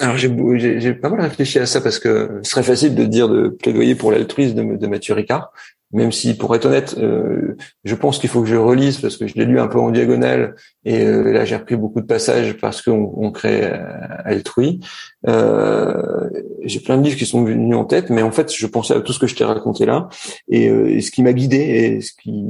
[0.00, 3.48] alors j'ai pas mal réfléchi à ça parce que ce serait facile de dire de
[3.48, 5.52] plaidoyer pour l'altruisme de, de, Mathieu Ricard,
[5.92, 9.26] même si pour être honnête, euh, je pense qu'il faut que je relise parce que
[9.26, 12.56] je l'ai lu un peu en diagonale et euh, là j'ai repris beaucoup de passages
[12.58, 13.78] parce qu'on on crée euh,
[14.24, 14.80] Altrui.
[15.28, 16.30] Euh,
[16.64, 19.00] j'ai plein de livres qui sont venus en tête, mais en fait je pensais à
[19.00, 20.08] tout ce que je t'ai raconté là
[20.48, 22.44] et, et, ce qui m'a guidé et ce qui,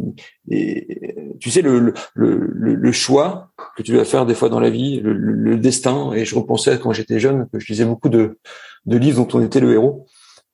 [0.51, 4.61] et, tu sais le, le, le, le, choix que tu dois faire des fois dans
[4.61, 6.13] la vie, le, destin.
[6.13, 8.39] Et je repensais à quand j'étais jeune que je lisais beaucoup de,
[8.87, 10.07] de livres dont on était le héros.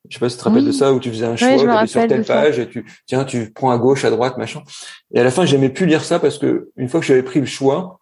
[0.09, 1.69] Je sais pas si tu te rappelles de ça, où tu faisais un choix, tu
[1.69, 4.63] allais sur telle page, et tu, tiens, tu prends à gauche, à droite, machin.
[5.13, 7.41] Et à la fin, j'aimais plus lire ça parce que une fois que j'avais pris
[7.41, 8.01] le choix,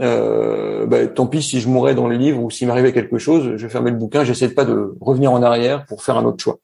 [0.00, 3.56] euh, bah, tant pis si je mourais dans le livre ou s'il m'arrivait quelque chose,
[3.56, 6.58] je fermais le bouquin, j'essayais pas de revenir en arrière pour faire un autre choix.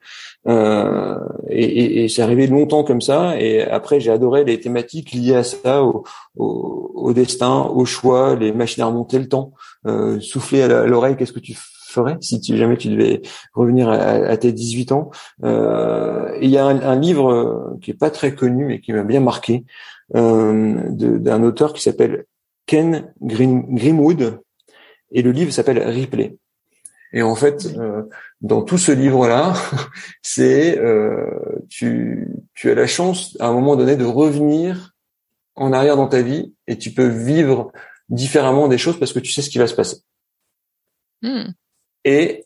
[0.46, 3.40] Euh, et, et, et c'est arrivé longtemps comme ça.
[3.40, 6.04] Et après, j'ai adoré les thématiques liées à ça, au,
[6.36, 9.52] au, au, destin, au choix, les machines à remonter le temps,
[9.86, 11.54] euh, souffler à l'oreille, qu'est-ce que tu
[12.20, 13.22] si tu, jamais tu devais
[13.53, 15.11] revenir à, à tes 18 ans.
[15.45, 19.05] Euh, il y a un, un, livre qui est pas très connu mais qui m'a
[19.05, 19.64] bien marqué
[20.14, 22.26] euh, d'un auteur qui s'appelle
[22.66, 24.40] Ken Grimwood
[25.12, 26.36] et le livre s'appelle Ripley.
[27.12, 28.03] Et en fait, euh,
[28.42, 29.55] dans tout ce livre-là,
[30.22, 31.26] c'est euh,
[31.70, 34.95] tu, tu as la chance à un moment donné de revenir
[35.55, 37.72] en arrière dans ta vie et tu peux vivre
[38.09, 39.99] différemment des choses parce que tu sais ce qui va se passer.
[41.22, 41.53] Hmm.
[42.05, 42.44] Et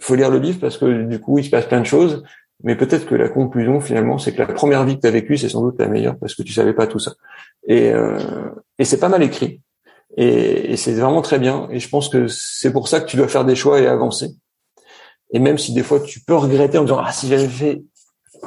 [0.00, 2.22] faut lire le livre parce que du coup, il se passe plein de choses.
[2.62, 5.36] Mais peut-être que la conclusion finalement, c'est que la première vie que tu as vécue,
[5.36, 7.14] c'est sans doute la meilleure parce que tu savais pas tout ça.
[7.66, 8.18] Et, euh,
[8.78, 9.60] et c'est pas mal écrit.
[10.16, 11.68] Et, et c'est vraiment très bien.
[11.70, 14.30] Et je pense que c'est pour ça que tu dois faire des choix et avancer.
[15.32, 17.82] Et même si des fois tu peux regretter en disant ah si j'avais fait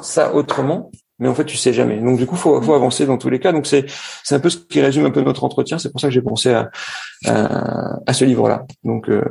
[0.02, 0.90] ça autrement,
[1.20, 2.00] mais en fait tu sais jamais.
[2.00, 3.52] Donc du coup faut faut avancer dans tous les cas.
[3.52, 3.86] Donc c'est
[4.24, 5.78] c'est un peu ce qui résume un peu notre entretien.
[5.78, 6.70] C'est pour ça que j'ai pensé à
[7.26, 8.66] à, à ce livre-là.
[8.84, 9.24] Donc euh,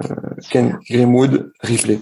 [0.50, 2.00] Ken Greenwood Ripley.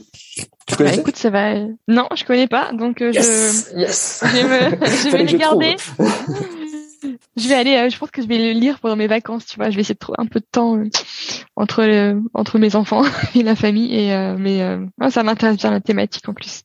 [0.67, 1.55] Tu connais bah, Écoute, ça va.
[1.89, 4.25] Non, je connais pas, donc euh, yes, je yes.
[4.25, 4.87] je me...
[4.87, 5.77] je vais le garder.
[7.37, 7.77] je vais aller.
[7.77, 9.47] Euh, je pense que je vais le lire pendant mes vacances.
[9.47, 10.89] Tu vois, je vais essayer de trouver un peu de temps euh,
[11.57, 13.03] entre entre mes enfants
[13.35, 13.95] et la famille.
[13.95, 14.61] Et mais
[15.11, 16.63] ça m'intéresse bien la thématique en plus.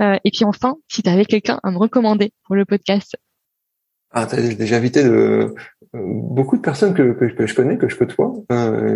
[0.00, 3.16] Et puis enfin, si tu avais quelqu'un à me recommander pour le podcast.
[4.10, 5.54] Ah, t'as déjà invité de
[5.94, 8.32] beaucoup de personnes que, que, que je connais, que je côtoie.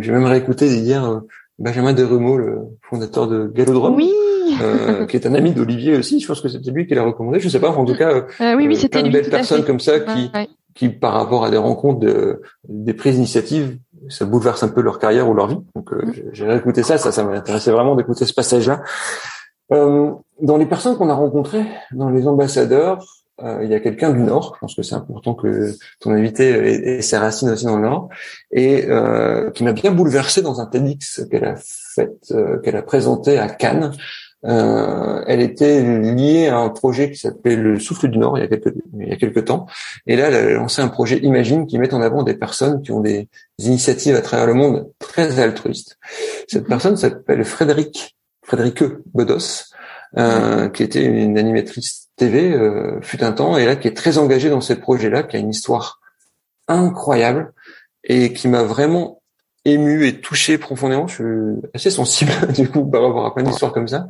[0.00, 1.22] J'ai même réécouté hier
[1.58, 4.12] Benjamin Derumeau, le fondateur de Galodrome, oui.
[4.60, 6.20] euh, qui est un ami d'Olivier aussi.
[6.20, 7.40] Je pense que c'était lui qui l'a recommandé.
[7.40, 9.80] Je sais pas, en tout cas, euh, oui, oui, euh, c'était une belle personne comme
[9.80, 10.30] ça qui,
[10.74, 13.78] qui, par rapport à des rencontres, de, des prises d'initiative,
[14.08, 15.58] ça bouleverse un peu leur carrière ou leur vie.
[15.74, 16.12] Donc, euh, mm.
[16.32, 16.98] j'ai réécouté ça.
[16.98, 18.82] Ça, ça m'intéressait vraiment d'écouter ce passage-là.
[19.72, 23.04] Euh, dans les personnes qu'on a rencontrées, dans les ambassadeurs,
[23.42, 24.54] euh, il y a quelqu'un du Nord.
[24.54, 28.08] Je pense que c'est important que ton invité ait, ses racines aussi dans le Nord
[28.50, 32.82] et euh, qui m'a bien bouleversé dans un TEDx qu'elle a fait, euh, qu'elle a
[32.82, 33.92] présenté à Cannes.
[34.44, 38.44] Euh, elle était liée à un projet qui s'appelait le Souffle du Nord il y
[38.44, 39.66] a quelques il y a quelques temps.
[40.06, 42.92] Et là, elle a lancé un projet Imagine qui met en avant des personnes qui
[42.92, 43.28] ont des
[43.58, 45.98] initiatives à travers le monde très altruistes.
[46.48, 46.68] Cette mhm.
[46.68, 49.72] personne s'appelle Frédéric Frédéric Bedos,
[50.16, 54.18] euh, qui était une animatrice TV euh, fut un temps, et là qui est très
[54.18, 56.00] engagé dans ces projets-là, qui a une histoire
[56.68, 57.52] incroyable
[58.04, 59.22] et qui m'a vraiment
[59.64, 61.06] ému et touché profondément.
[61.06, 64.08] Je suis assez sensible du coup par rapport à plein d'histoires comme ça,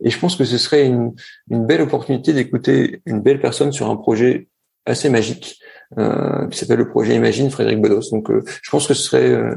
[0.00, 1.14] et je pense que ce serait une,
[1.50, 4.48] une belle opportunité d'écouter une belle personne sur un projet
[4.86, 5.60] assez magique
[5.98, 8.10] euh, qui s'appelle le projet Imagine Frédéric Bedos.
[8.10, 9.54] Donc, euh, je pense que ce serait euh,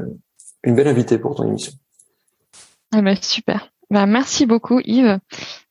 [0.62, 1.72] une belle invitée pour ton émission.
[2.92, 3.72] Ah bah, super.
[3.90, 5.18] Bah, merci beaucoup Yves.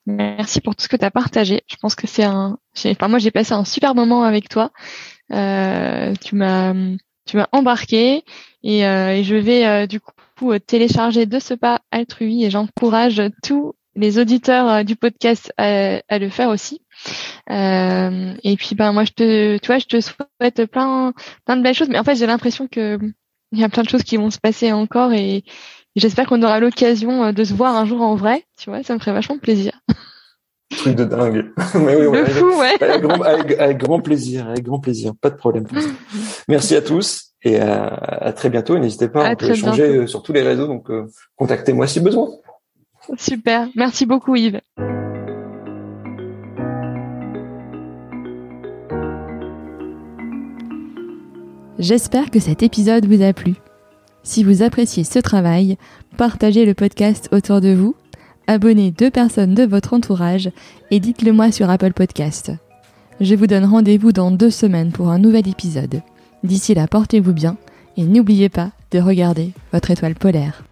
[0.09, 1.61] Merci pour tout ce que tu as partagé.
[1.67, 2.57] Je pense que c'est un.
[2.85, 4.71] Enfin, moi, j'ai passé un super moment avec toi.
[5.31, 6.73] Euh, tu m'as,
[7.25, 8.23] tu m'as embarqué
[8.63, 10.11] et, euh, et, je vais euh, du coup
[10.65, 16.17] télécharger de ce pas altrui et j'encourage tous les auditeurs euh, du podcast à, à,
[16.17, 16.81] le faire aussi.
[17.51, 21.13] Euh, et puis, ben moi, je te, tu vois, je te souhaite plein,
[21.45, 21.89] plein de belles choses.
[21.89, 22.97] Mais en fait, j'ai l'impression que
[23.51, 25.43] il y a plein de choses qui vont se passer encore et
[25.99, 28.45] J'espère qu'on aura l'occasion euh, de se voir un jour en vrai.
[28.57, 29.73] Tu vois, ça me ferait vachement plaisir.
[30.77, 31.51] Truc de dingue.
[31.75, 32.81] Mais oui, ouais, fou, ouais.
[33.57, 35.65] Avec, grand, plaisir, avec grand plaisir, pas de problème.
[36.47, 38.77] Merci à tous et à, très bientôt.
[38.79, 42.29] N'hésitez pas à, échanger euh, sur tous les réseaux, donc euh, contactez-moi si besoin.
[43.17, 44.61] Super, merci beaucoup Yves.
[51.79, 53.55] J'espère que cet épisode vous a plu.
[54.23, 55.77] Si vous appréciez ce travail,
[56.17, 57.95] partagez le podcast autour de vous,
[58.47, 60.51] abonnez deux personnes de votre entourage
[60.91, 62.51] et dites-le moi sur Apple Podcast.
[63.21, 66.01] Je vous donne rendez-vous dans deux semaines pour un nouvel épisode.
[66.43, 67.57] D'ici là, portez-vous bien
[67.97, 70.63] et n'oubliez pas de regarder votre étoile polaire.